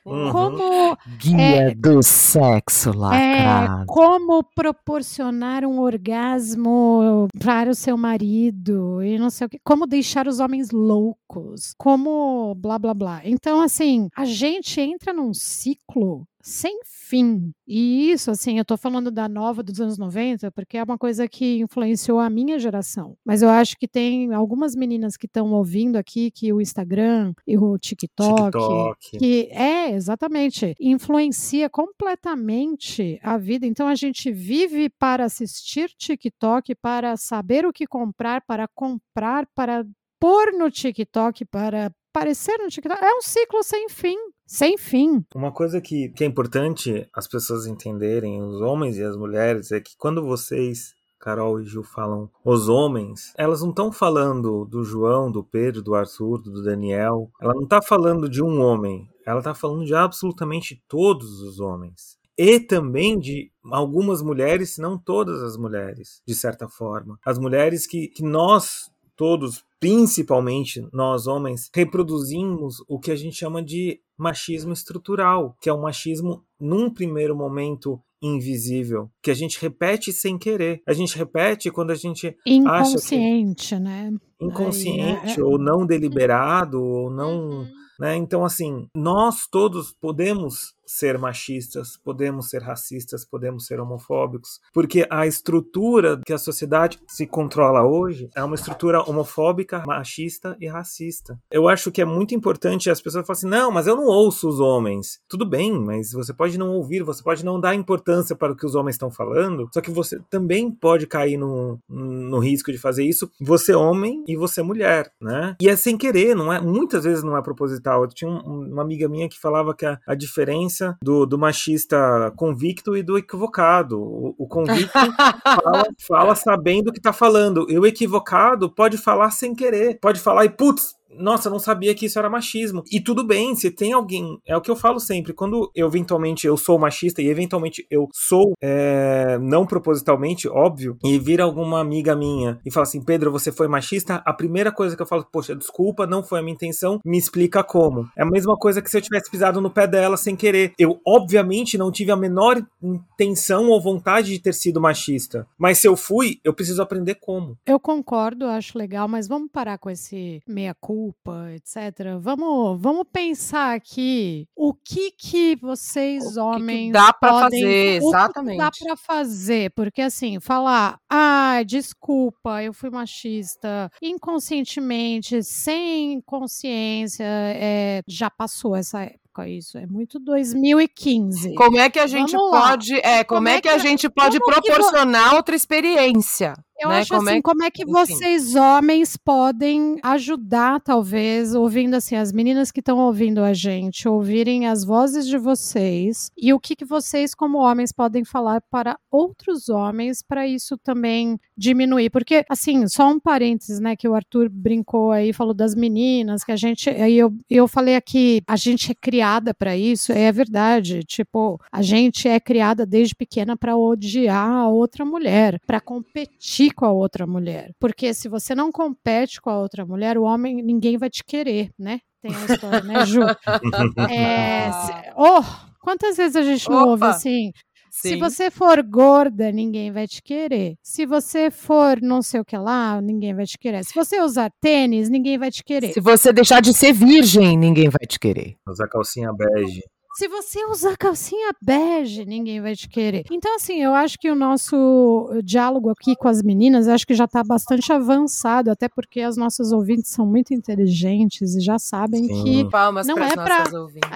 Uhum. 0.04 0.32
Como. 0.32 0.98
Guia 1.20 1.42
é, 1.70 1.76
do 1.76 2.02
sexo 2.02 2.92
lacrado. 2.92 3.84
É, 3.84 3.86
como 3.86 4.44
proporcionar 4.56 5.64
um 5.64 5.80
orgasmo 5.80 7.28
para 7.40 7.70
o 7.70 7.76
seu 7.76 7.96
marido 7.96 9.04
e 9.04 9.20
não 9.20 9.30
sei 9.30 9.46
o 9.46 9.50
que. 9.50 9.60
Como 9.64 9.86
deixar 9.86 10.28
os 10.28 10.40
homens 10.40 10.72
loucos. 10.72 11.76
Como 11.78 12.37
blá 12.56 12.78
blá 12.80 12.94
blá. 12.94 13.22
Então, 13.24 13.62
assim, 13.62 14.10
a 14.16 14.26
gente 14.26 14.80
entra 14.80 15.14
num 15.14 15.34
ciclo 15.34 16.28
sem 16.48 16.80
fim. 16.86 17.52
E 17.68 18.10
isso, 18.10 18.32
assim, 18.32 18.58
eu 18.58 18.64
tô 18.64 18.78
falando 18.78 19.12
da 19.12 19.28
nova 19.28 19.62
dos 19.62 19.82
anos 19.82 19.98
90, 19.98 20.50
porque 20.52 20.78
é 20.78 20.84
uma 20.84 20.98
coisa 20.98 21.28
que 21.28 21.60
influenciou 21.60 22.20
a 22.20 22.30
minha 22.30 22.58
geração. 22.58 23.18
Mas 23.26 23.42
eu 23.42 23.50
acho 23.50 23.76
que 23.78 23.88
tem 23.88 24.34
algumas 24.34 24.74
meninas 24.74 25.18
que 25.18 25.26
estão 25.26 25.52
ouvindo 25.52 25.98
aqui 25.98 26.32
que 26.32 26.54
o 26.54 26.62
Instagram 26.62 27.34
e 27.46 27.58
o 27.58 27.78
TikTok, 27.78 28.52
TikTok, 28.52 29.18
que 29.18 29.50
é 29.52 29.92
exatamente 29.92 30.74
influencia 30.80 31.70
completamente 31.70 33.20
a 33.22 33.38
vida. 33.38 33.66
Então 33.66 33.86
a 33.86 33.96
gente 33.96 34.32
vive 34.32 34.90
para 34.90 35.26
assistir 35.26 35.90
TikTok, 35.98 36.76
para 36.76 37.18
saber 37.18 37.66
o 37.66 37.74
que 37.74 37.86
comprar, 37.86 38.42
para 38.48 38.70
comprar, 38.70 39.46
para 39.54 39.86
pôr 40.18 40.54
no 40.54 40.72
TikTok, 40.72 41.44
para 41.46 41.92
aparecer 42.18 42.58
no 42.58 42.68
TikTok. 42.68 43.04
É 43.04 43.14
um 43.16 43.22
ciclo 43.22 43.64
sem 43.64 43.88
fim. 43.90 44.18
Sem 44.46 44.78
fim. 44.78 45.24
Uma 45.36 45.52
coisa 45.52 45.80
que, 45.80 46.10
que 46.10 46.24
é 46.24 46.28
importante 46.28 47.08
as 47.14 47.28
pessoas 47.28 47.68
entenderem, 47.68 48.42
os 48.42 48.60
homens 48.60 48.98
e 48.98 49.04
as 49.04 49.16
mulheres, 49.16 49.72
é 49.72 49.80
que 49.80 49.96
quando 49.98 50.26
vocês 50.26 50.96
Carol 51.20 51.60
e 51.60 51.66
Gil 51.66 51.84
falam 51.84 52.30
os 52.46 52.70
homens, 52.70 53.34
elas 53.38 53.62
não 53.62 53.70
estão 53.70 53.92
falando 53.92 54.66
do 54.66 54.84
João, 54.84 55.32
do 55.32 55.44
Pedro, 55.44 55.82
do 55.82 55.96
Arthur, 55.96 56.42
do 56.42 56.64
Daniel. 56.64 57.30
Ela 57.42 57.54
não 57.54 57.64
está 57.64 57.82
falando 57.82 58.30
de 58.30 58.42
um 58.42 58.62
homem. 58.62 59.10
Ela 59.26 59.40
está 59.40 59.54
falando 59.54 59.86
de 59.86 59.94
absolutamente 59.94 60.82
todos 60.88 61.42
os 61.42 61.60
homens. 61.60 62.18
E 62.38 62.60
também 62.60 63.20
de 63.20 63.52
algumas 63.72 64.22
mulheres, 64.22 64.76
se 64.76 64.82
não 64.82 64.98
todas 64.98 65.42
as 65.42 65.58
mulheres, 65.58 66.22
de 66.26 66.36
certa 66.36 66.70
forma. 66.70 67.20
As 67.26 67.38
mulheres 67.40 67.88
que, 67.88 68.08
que 68.08 68.24
nós 68.24 68.92
todos, 69.18 69.66
principalmente 69.80 70.88
nós 70.92 71.28
homens, 71.28 71.70
reproduzimos 71.74 72.78
o 72.88 73.00
que 73.00 73.12
a 73.12 73.16
gente 73.16 73.36
chama 73.36 73.62
de 73.62 74.02
machismo 74.18 74.74
estrutural, 74.74 75.56
que 75.62 75.70
é 75.70 75.74
um 75.74 75.82
machismo 75.82 76.44
num 76.60 76.92
primeiro 76.92 77.36
momento 77.36 78.02
invisível, 78.36 79.10
que 79.22 79.32
a 79.32 79.34
gente 79.34 79.60
repete 79.60 80.12
sem 80.12 80.38
querer. 80.38 80.82
A 80.88 80.94
gente 80.94 81.18
repete 81.18 81.72
quando 81.72 81.92
a 81.92 81.96
gente 81.96 82.36
inconsciente, 82.46 83.76
acha 83.76 83.78
que... 83.78 83.84
né? 83.84 84.14
Inconsciente 84.40 85.32
Aí, 85.32 85.40
é... 85.40 85.44
ou 85.44 85.58
não 85.58 85.86
deliberado 85.86 86.82
ou 86.82 87.10
não, 87.10 87.50
uhum. 87.50 87.68
né? 88.00 88.16
Então 88.16 88.46
assim, 88.46 88.88
nós 88.96 89.48
todos 89.50 89.92
podemos 89.92 90.78
ser 90.88 91.18
machistas, 91.20 91.98
podemos 91.98 92.50
ser 92.50 92.62
racistas, 92.62 93.26
podemos 93.26 93.66
ser 93.66 93.80
homofóbicos, 93.80 94.62
porque 94.74 95.06
a 95.10 95.28
estrutura 95.28 96.20
que 96.26 96.34
a 96.34 96.38
sociedade 96.38 96.98
se 97.08 97.28
controla 97.28 97.86
hoje 97.86 98.30
é 98.34 98.44
uma 98.44 98.56
estrutura 98.56 99.04
homofóbica, 99.04 99.84
machista 99.86 100.56
e 100.60 100.68
racista. 100.68 101.38
Eu 101.52 101.68
acho 101.68 101.92
que 101.92 102.02
é 102.02 102.06
muito 102.06 102.34
importante 102.34 102.90
as 102.90 103.02
pessoas 103.02 103.28
falarem 103.28 103.40
assim: 103.40 103.50
não, 103.50 103.70
mas 103.70 103.86
eu 103.86 103.96
não 103.96 104.06
ouço 104.06 104.48
os 104.48 104.60
homens. 104.60 105.20
Tudo 105.28 105.46
bem, 105.46 105.78
mas 105.78 106.14
você 106.14 106.34
pode 106.34 106.58
não 106.58 106.72
ouvir, 106.72 107.04
você 107.04 107.22
pode 107.22 107.44
não 107.44 107.60
dar 107.60 107.76
importância 107.76 108.17
para 108.36 108.54
o 108.54 108.56
que 108.56 108.66
os 108.66 108.76
homens 108.76 108.96
estão 108.96 109.12
falando, 109.12 109.70
só 109.74 109.82
que 109.82 109.92
você 109.92 110.20
também 110.30 110.72
pode 110.72 111.08
cair 111.08 111.38
no, 111.38 111.80
no 111.90 112.40
risco 112.40 112.72
de 112.72 112.78
fazer 112.78 113.04
isso, 113.04 113.30
você 113.40 113.74
homem 113.74 114.24
e 114.28 114.36
você 114.36 114.62
mulher, 114.62 115.12
né? 115.22 115.56
E 115.62 115.70
é 115.70 115.76
sem 115.76 115.98
querer, 115.98 116.36
não 116.36 116.52
é? 116.52 116.60
Muitas 116.60 117.04
vezes 117.04 117.24
não 117.24 117.38
é 117.38 117.42
proposital. 117.42 118.04
Eu 118.04 118.10
tinha 118.10 118.30
um, 118.30 118.72
uma 118.72 118.82
amiga 118.82 119.08
minha 119.08 119.30
que 119.30 119.40
falava 119.40 119.76
que 119.76 119.86
a, 119.86 120.00
a 120.08 120.16
diferença 120.16 120.98
do, 121.02 121.26
do 121.26 121.38
machista 121.38 122.32
convicto 122.36 122.96
e 122.96 123.04
do 123.04 123.18
equivocado. 123.18 124.00
O, 124.00 124.36
o 124.38 124.48
convicto 124.48 124.92
fala, 125.44 125.84
fala, 126.08 126.36
sabendo 126.36 126.90
o 126.90 126.94
que 126.94 127.02
tá 127.02 127.14
falando. 127.14 127.66
E 127.70 127.78
o 127.78 127.86
equivocado 127.86 128.70
pode 128.70 128.98
falar 128.98 129.32
sem 129.32 129.56
querer. 129.56 130.00
Pode 130.00 130.20
falar 130.20 130.46
e, 130.46 130.50
putz, 130.50 130.97
nossa, 131.10 131.48
eu 131.48 131.52
não 131.52 131.60
sabia 131.60 131.94
que 131.96 132.06
isso 132.06 132.20
era 132.20 132.30
machismo. 132.30 132.84
E 132.92 133.00
tudo 133.00 133.26
bem, 133.26 133.56
se 133.56 133.72
tem 133.72 133.94
alguém. 133.94 134.40
É 134.46 134.56
o 134.56 134.62
que 134.62 134.70
eu 134.70 134.76
falo 134.76 135.00
sempre. 135.00 135.34
Quando 135.34 135.72
eu, 135.76 135.88
eventualmente 135.88 136.46
eu 136.46 136.58
sou 136.58 136.78
machista 136.78 137.22
e 137.22 137.28
eventualmente 137.28 137.86
eu 137.90 138.08
sou, 138.14 138.54
é, 138.62 139.38
não 139.40 139.66
propositalmente, 139.66 140.48
óbvio, 140.48 140.98
e 141.04 141.18
vira 141.18 141.44
alguma 141.44 141.80
amiga 141.80 142.16
minha 142.16 142.60
e 142.66 142.72
fala 142.72 142.84
assim: 142.84 143.04
Pedro, 143.04 143.32
você 143.32 143.52
foi 143.52 143.68
machista, 143.68 144.22
a 144.26 144.34
primeira 144.34 144.72
coisa 144.72 144.96
que 144.96 145.02
eu 145.02 145.08
falo, 145.08 145.26
poxa, 145.32 145.56
desculpa, 145.56 146.06
não 146.06 146.24
foi 146.24 146.40
a 146.40 146.42
minha 146.42 146.54
intenção, 146.54 147.00
me 147.06 147.18
explica 147.18 147.64
como. 147.64 148.08
É 148.18 148.24
a 148.24 148.30
mesma 148.30 148.56
coisa 148.58 148.82
que 148.82 148.90
se 148.90 148.98
eu 148.98 149.02
tivesse 149.02 149.30
pisado 149.30 149.62
no 149.62 149.70
pé 149.70 149.88
dela 149.88 150.18
sem 150.18 150.36
querer. 150.36 150.74
Eu, 150.78 151.00
obviamente, 151.06 151.78
não 151.78 151.92
tive 151.92 152.12
a 152.12 152.16
menor 152.16 152.62
intenção 152.82 153.70
ou 153.70 153.82
vontade 153.82 154.32
de 154.32 154.40
ter 154.40 154.54
sido 154.54 154.82
machista. 154.82 155.48
Mas 155.58 155.80
se 155.80 155.88
eu 155.88 155.96
fui, 155.96 156.40
eu 156.44 156.54
preciso 156.54 156.82
aprender 156.82 157.16
como. 157.16 157.58
Eu 157.66 157.80
concordo, 157.80 158.46
acho 158.46 158.78
legal, 158.78 159.08
mas 159.08 159.28
vamos 159.28 159.50
parar 159.52 159.78
com 159.78 159.90
esse 159.90 160.42
meia-culpa 160.48 160.97
culpa, 160.98 161.52
etc. 161.54 162.18
Vamos, 162.20 162.82
vamos 162.82 163.06
pensar 163.14 163.76
aqui 163.76 164.48
o 164.56 164.74
que 164.74 165.12
que 165.12 165.56
vocês 165.58 166.36
o 166.36 166.42
homens 166.42 166.78
que 166.78 166.86
que 166.88 166.92
dá 166.92 167.14
para 167.14 167.40
fazer, 167.42 168.02
exatamente. 168.02 168.58
dá 168.58 168.72
para 168.72 168.96
fazer, 168.96 169.72
porque 169.76 170.02
assim, 170.02 170.40
falar, 170.40 171.00
ah, 171.08 171.62
desculpa, 171.68 172.64
eu 172.64 172.74
fui 172.74 172.90
machista, 172.90 173.92
inconscientemente, 174.02 175.44
sem 175.44 176.20
consciência, 176.22 177.24
é, 177.24 178.02
já 178.08 178.32
passou 178.32 178.76
essa 178.76 179.04
época 179.04 179.28
isso. 179.46 179.78
É 179.78 179.86
muito 179.86 180.20
2015. 180.20 181.54
Como 181.54 181.78
é 181.78 181.92
que 181.92 182.00
a 182.00 182.08
gente 182.08 182.32
pode, 182.32 182.96
é, 182.96 183.24
como, 183.24 183.42
como, 183.42 183.50
é 183.50 183.62
que, 183.62 183.70
a 183.70 183.78
gente 183.78 184.10
pode 184.10 184.40
proporcionar 184.40 185.36
outra 185.36 185.56
experiência? 185.56 186.54
Eu 186.80 186.90
né? 186.90 187.00
acho 187.00 187.10
como 187.10 187.30
assim, 187.30 187.38
é... 187.40 187.42
como 187.42 187.64
é 187.64 187.72
que 187.72 187.86
vocês 187.86 188.56
homens 188.56 189.18
podem 189.18 189.98
ajudar, 190.04 190.80
talvez, 190.80 191.56
ouvindo 191.56 191.96
assim, 191.96 192.16
as 192.16 192.32
meninas 192.32 192.72
que 192.72 192.80
estão 192.80 193.00
ouvindo 193.00 193.44
a 193.44 193.54
gente, 193.54 194.08
ouvirem 194.08 194.68
as 194.68 194.84
vozes 194.84 195.28
de 195.28 195.38
vocês 195.38 196.30
e 196.38 196.54
o 196.54 196.60
que, 196.60 196.76
que 196.76 196.86
vocês, 196.86 197.34
como 197.34 197.58
homens, 197.58 197.92
podem 197.92 198.24
falar 198.24 198.62
para 198.70 198.98
outros 199.12 199.70
homens 199.70 200.22
para 200.22 200.48
isso 200.48 200.78
também 200.78 201.40
diminuir. 201.58 202.12
Porque, 202.12 202.46
assim, 202.48 202.88
só 202.88 203.10
um 203.10 203.20
parênteses, 203.20 203.80
né, 203.80 203.96
que 203.96 204.08
o 204.08 204.14
Arthur 204.14 204.48
brincou 204.50 205.12
aí, 205.12 205.34
falou 205.34 205.54
das 205.54 205.74
meninas, 205.74 206.44
que 206.44 206.52
a 206.52 206.56
gente, 206.56 206.90
aí 206.90 207.18
eu, 207.18 207.34
eu 207.50 207.68
falei 207.68 207.96
aqui, 207.96 208.42
a 208.48 208.56
gente 208.56 208.92
é 208.92 208.96
criada 208.96 209.54
para 209.54 209.76
isso, 209.76 210.12
é 210.12 210.32
verdade, 210.32 211.04
tipo, 211.04 211.60
a 211.72 211.82
gente 211.82 212.28
é 212.28 212.40
criada 212.40 212.86
desde 212.86 213.16
pequena 213.16 213.58
para 213.58 213.76
odiar 213.76 214.48
a 214.48 214.70
outra 214.70 215.04
mulher, 215.04 215.60
para 215.66 215.82
competir 215.82 216.67
com 216.72 216.86
a 216.86 216.92
outra 216.92 217.26
mulher. 217.26 217.72
Porque 217.80 218.14
se 218.14 218.28
você 218.28 218.54
não 218.56 218.72
compete 218.72 219.42
com 219.42 219.50
a 219.50 219.60
outra 219.60 219.86
mulher, 219.86 220.18
o 220.18 220.24
homem, 220.24 220.62
ninguém 220.64 220.98
vai 220.98 221.10
te 221.10 221.24
querer, 221.24 221.70
né? 221.78 222.00
Tem 222.22 222.36
a 222.36 222.46
história, 222.46 222.82
né, 222.82 223.06
Ju? 223.06 223.22
É, 224.10 224.70
oh, 225.16 225.44
quantas 225.82 226.18
vezes 226.18 226.36
a 226.36 226.42
gente 226.42 226.70
não 226.70 226.84
Opa. 226.84 226.90
ouve 226.90 227.06
assim? 227.06 227.52
Sim. 227.90 228.10
Se 228.10 228.16
você 228.18 228.52
for 228.52 228.82
gorda, 228.84 229.52
ninguém 229.52 229.92
vai 229.92 230.08
te 230.08 230.22
querer. 230.22 230.76
Se 230.84 231.06
você 231.06 231.50
for 231.50 232.00
não 232.02 232.22
sei 232.22 232.40
o 232.40 232.46
que 232.46 232.56
lá, 232.56 233.02
ninguém 233.02 233.34
vai 233.34 233.46
te 233.46 233.58
querer. 233.58 233.84
Se 233.84 233.94
você 233.96 234.22
usar 234.22 234.52
tênis, 234.62 235.10
ninguém 235.10 235.38
vai 235.38 235.50
te 235.50 235.64
querer. 235.64 235.94
Se 235.94 236.00
você 236.00 236.32
deixar 236.32 236.62
de 236.62 236.74
ser 236.76 236.94
virgem, 236.94 237.58
ninguém 237.58 237.90
vai 237.90 238.06
te 238.08 238.20
querer. 238.20 238.56
Usar 238.68 238.88
calcinha 238.88 239.32
bege. 239.34 239.82
Se 240.18 240.28
você 240.28 240.66
usar 240.66 240.98
calcinha 240.98 241.52
bege, 241.62 242.26
ninguém 242.26 242.60
vai 242.60 242.76
te 242.76 242.90
querer. 242.90 243.24
Então, 243.30 243.56
assim, 243.56 243.84
eu 243.84 243.94
acho 243.94 244.18
que 244.18 244.32
o 244.32 244.36
nosso 244.36 245.30
diálogo 245.44 245.92
aqui 245.92 246.16
com 246.16 246.28
as 246.28 246.42
meninas, 246.42 246.88
acho 246.88 247.06
que 247.06 247.14
já 247.14 247.26
está 247.26 247.44
bastante 247.44 247.94
avançado, 247.94 248.72
até 248.72 248.90
porque 248.90 249.22
as 249.22 249.38
nossas 249.38 249.72
ouvintes 249.72 250.10
são 250.10 250.26
muito 250.26 250.56
inteligentes 250.56 251.54
e 251.54 251.62
já 251.62 251.78
sabem 251.78 252.24
Sim. 252.24 252.44
que 252.44 252.70
Palmas 252.72 253.06
não 253.06 253.16
é 253.20 253.36
para 253.36 253.66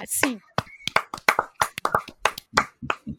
Sim. 0.08 0.40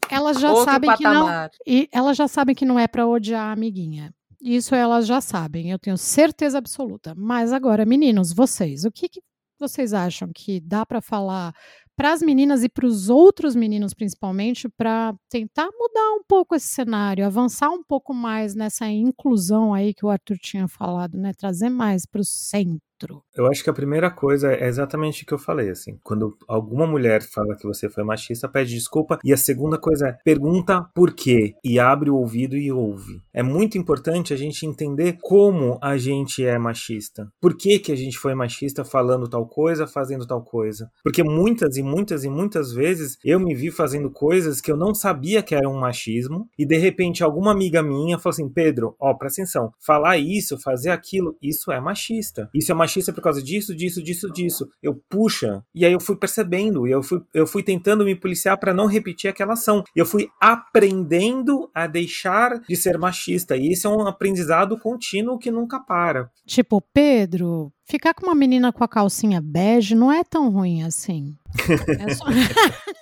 Elas 0.09 0.41
já 0.41 0.51
Outro 0.51 0.65
sabem 0.65 0.89
patamar. 0.89 1.51
que 1.51 1.71
não 1.71 1.73
e 1.73 1.89
elas 1.89 2.17
já 2.17 2.27
sabem 2.27 2.53
que 2.53 2.65
não 2.65 2.77
é 2.77 2.85
para 2.85 3.07
odiar 3.07 3.47
a 3.47 3.53
amiguinha. 3.53 4.13
Isso 4.41 4.75
elas 4.75 5.07
já 5.07 5.21
sabem, 5.21 5.71
eu 5.71 5.79
tenho 5.79 5.97
certeza 5.97 6.57
absoluta. 6.57 7.13
Mas 7.15 7.53
agora, 7.53 7.85
meninos, 7.85 8.33
vocês, 8.33 8.83
o 8.83 8.91
que, 8.91 9.07
que 9.07 9.21
vocês 9.57 9.93
acham 9.93 10.29
que 10.35 10.59
dá 10.59 10.85
para 10.85 10.99
falar 10.99 11.53
para 11.95 12.11
as 12.13 12.21
meninas 12.21 12.63
e 12.63 12.69
para 12.69 12.85
os 12.85 13.09
outros 13.09 13.55
meninos, 13.55 13.93
principalmente, 13.93 14.67
para 14.69 15.13
tentar 15.29 15.69
mudar 15.77 16.13
um 16.13 16.23
pouco 16.27 16.55
esse 16.55 16.67
cenário, 16.67 17.25
avançar 17.25 17.69
um 17.69 17.83
pouco 17.83 18.13
mais 18.13 18.55
nessa 18.55 18.87
inclusão 18.89 19.73
aí 19.73 19.93
que 19.93 20.05
o 20.05 20.09
Arthur 20.09 20.37
tinha 20.37 20.67
falado, 20.67 21.17
né? 21.17 21.33
Trazer 21.37 21.69
mais 21.69 22.05
para 22.05 22.21
o 22.21 22.25
centro 22.25 22.81
outro. 23.11 23.23
Eu 23.35 23.47
acho 23.47 23.63
que 23.63 23.69
a 23.69 23.73
primeira 23.73 24.09
coisa 24.09 24.53
é 24.53 24.67
exatamente 24.67 25.23
o 25.23 25.25
que 25.25 25.33
eu 25.33 25.39
falei, 25.39 25.69
assim. 25.69 25.99
Quando 26.03 26.37
alguma 26.47 26.85
mulher 26.85 27.21
fala 27.23 27.55
que 27.55 27.67
você 27.67 27.89
foi 27.89 28.03
machista, 28.03 28.47
pede 28.47 28.73
desculpa. 28.73 29.19
E 29.23 29.33
a 29.33 29.37
segunda 29.37 29.77
coisa 29.77 30.09
é 30.09 30.17
pergunta 30.23 30.87
por 30.93 31.13
quê 31.13 31.55
e 31.63 31.79
abre 31.79 32.09
o 32.09 32.15
ouvido 32.15 32.55
e 32.55 32.71
ouve. 32.71 33.21
É 33.33 33.43
muito 33.43 33.77
importante 33.77 34.33
a 34.33 34.37
gente 34.37 34.65
entender 34.65 35.17
como 35.21 35.77
a 35.81 35.97
gente 35.97 36.45
é 36.45 36.57
machista. 36.57 37.27
Por 37.41 37.57
que, 37.57 37.79
que 37.79 37.91
a 37.91 37.95
gente 37.95 38.17
foi 38.17 38.33
machista 38.35 38.85
falando 38.85 39.27
tal 39.27 39.47
coisa, 39.47 39.87
fazendo 39.87 40.25
tal 40.25 40.43
coisa. 40.43 40.89
Porque 41.03 41.23
muitas 41.23 41.77
e 41.77 41.83
muitas 41.83 42.23
e 42.23 42.29
muitas 42.29 42.71
vezes 42.71 43.17
eu 43.23 43.39
me 43.39 43.55
vi 43.55 43.71
fazendo 43.71 44.09
coisas 44.09 44.61
que 44.61 44.71
eu 44.71 44.77
não 44.77 44.93
sabia 44.93 45.41
que 45.41 45.55
era 45.55 45.67
um 45.67 45.79
machismo. 45.79 46.47
E 46.57 46.65
de 46.65 46.77
repente 46.77 47.23
alguma 47.23 47.51
amiga 47.51 47.81
minha 47.81 48.17
falou 48.17 48.33
assim: 48.33 48.49
Pedro, 48.49 48.95
ó, 48.99 49.13
presta 49.13 49.41
atenção. 49.41 49.73
Falar 49.79 50.17
isso, 50.17 50.59
fazer 50.59 50.91
aquilo, 50.91 51.35
isso 51.41 51.71
é 51.71 51.79
machista. 51.79 52.49
Isso 52.53 52.71
é 52.71 52.75
machista 52.75 52.92
machista 52.93 53.11
por 53.11 53.21
causa 53.21 53.41
disso, 53.41 53.75
disso, 53.75 54.03
disso, 54.03 54.31
disso. 54.31 54.69
Eu 54.81 54.95
puxa. 55.09 55.63
E 55.73 55.85
aí 55.85 55.93
eu 55.93 55.99
fui 55.99 56.15
percebendo, 56.15 56.87
e 56.87 56.91
eu 56.91 57.01
fui, 57.01 57.21
eu 57.33 57.47
fui 57.47 57.63
tentando 57.63 58.05
me 58.05 58.15
policiar 58.15 58.57
para 58.57 58.73
não 58.73 58.85
repetir 58.85 59.29
aquela 59.29 59.53
ação. 59.53 59.83
E 59.95 59.99
eu 59.99 60.05
fui 60.05 60.29
aprendendo 60.39 61.69
a 61.73 61.87
deixar 61.87 62.59
de 62.59 62.75
ser 62.75 62.97
machista. 62.97 63.57
E 63.57 63.71
isso 63.71 63.87
é 63.87 63.89
um 63.89 64.07
aprendizado 64.07 64.77
contínuo 64.77 65.39
que 65.39 65.49
nunca 65.49 65.79
para. 65.79 66.29
Tipo, 66.45 66.81
Pedro, 66.93 67.71
ficar 67.85 68.13
com 68.13 68.25
uma 68.27 68.35
menina 68.35 68.71
com 68.71 68.83
a 68.83 68.87
calcinha 68.87 69.41
bege 69.41 69.95
não 69.95 70.11
é 70.11 70.23
tão 70.23 70.49
ruim 70.49 70.83
assim. 70.83 71.35
É 71.99 72.13
só... 72.13 72.25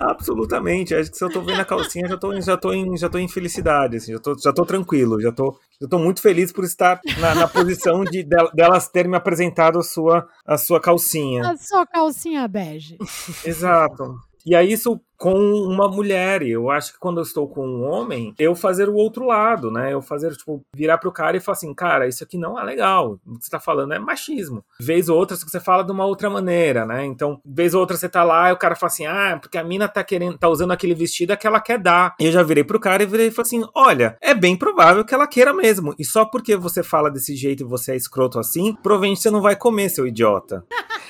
Absolutamente. 0.00 0.94
Acho 0.94 1.10
que 1.10 1.18
se 1.18 1.24
eu 1.24 1.30
tô 1.30 1.42
vendo 1.42 1.60
a 1.60 1.64
calcinha, 1.64 2.08
já 2.08 2.16
tô, 2.16 2.40
já 2.40 2.56
tô, 2.56 2.72
em, 2.72 2.96
já 2.96 3.08
tô 3.08 3.18
em 3.18 3.28
felicidade, 3.28 3.98
assim, 3.98 4.12
já, 4.12 4.18
tô, 4.18 4.36
já 4.38 4.52
tô 4.52 4.64
tranquilo, 4.64 5.20
já 5.20 5.30
tô, 5.30 5.58
já 5.80 5.86
tô 5.86 5.98
muito 5.98 6.22
feliz 6.22 6.50
por 6.50 6.64
estar 6.64 7.00
na, 7.18 7.34
na 7.34 7.46
posição 7.46 8.02
de 8.04 8.26
delas 8.54 8.88
terem 8.88 9.10
me 9.10 9.16
apresentado 9.18 9.78
a 9.78 9.82
sua, 9.82 10.26
a 10.46 10.56
sua 10.56 10.80
calcinha. 10.80 11.50
A 11.50 11.56
sua 11.56 11.86
calcinha 11.86 12.48
bege. 12.48 12.96
Exato. 13.44 14.29
E 14.46 14.54
aí 14.54 14.72
isso 14.72 15.00
com 15.20 15.34
uma 15.34 15.86
mulher. 15.86 16.42
E 16.42 16.50
eu 16.50 16.70
acho 16.70 16.94
que 16.94 16.98
quando 16.98 17.18
eu 17.18 17.22
estou 17.22 17.46
com 17.46 17.66
um 17.66 17.84
homem, 17.84 18.34
eu 18.38 18.56
fazer 18.56 18.88
o 18.88 18.94
outro 18.94 19.26
lado, 19.26 19.70
né? 19.70 19.92
Eu 19.92 20.00
fazer, 20.00 20.34
tipo, 20.34 20.64
virar 20.74 20.96
pro 20.96 21.12
cara 21.12 21.36
e 21.36 21.40
falar 21.40 21.56
assim, 21.56 21.74
cara, 21.74 22.08
isso 22.08 22.24
aqui 22.24 22.38
não 22.38 22.58
é 22.58 22.64
legal. 22.64 23.20
O 23.26 23.38
que 23.38 23.44
você 23.44 23.50
tá 23.50 23.60
falando 23.60 23.92
é 23.92 23.98
machismo. 23.98 24.64
Vez 24.80 25.10
ou 25.10 25.18
outra, 25.18 25.36
você 25.36 25.60
fala 25.60 25.84
de 25.84 25.92
uma 25.92 26.06
outra 26.06 26.30
maneira, 26.30 26.86
né? 26.86 27.04
Então, 27.04 27.38
vez 27.44 27.74
ou 27.74 27.80
outra 27.80 27.98
você 27.98 28.08
tá 28.08 28.24
lá 28.24 28.48
e 28.48 28.52
o 28.52 28.56
cara 28.56 28.74
fala 28.74 28.90
assim, 28.90 29.04
ah, 29.04 29.38
porque 29.38 29.58
a 29.58 29.64
mina 29.64 29.86
tá 29.86 30.02
querendo, 30.02 30.38
tá 30.38 30.48
usando 30.48 30.72
aquele 30.72 30.94
vestido 30.94 31.36
que 31.36 31.46
ela 31.46 31.60
quer 31.60 31.78
dar. 31.78 32.14
E 32.18 32.24
eu 32.24 32.32
já 32.32 32.42
virei 32.42 32.64
pro 32.64 32.80
cara 32.80 33.02
e 33.02 33.06
virei 33.06 33.26
e 33.26 33.30
falei 33.30 33.46
assim, 33.46 33.70
olha, 33.74 34.16
é 34.22 34.32
bem 34.32 34.56
provável 34.56 35.04
que 35.04 35.14
ela 35.14 35.26
queira 35.26 35.52
mesmo. 35.52 35.94
E 35.98 36.04
só 36.04 36.24
porque 36.24 36.56
você 36.56 36.82
fala 36.82 37.10
desse 37.10 37.36
jeito 37.36 37.62
e 37.62 37.66
você 37.66 37.92
é 37.92 37.96
escroto 37.96 38.38
assim, 38.38 38.74
provavelmente 38.82 39.20
você 39.20 39.30
não 39.30 39.42
vai 39.42 39.54
comer, 39.54 39.90
seu 39.90 40.06
idiota. 40.06 40.64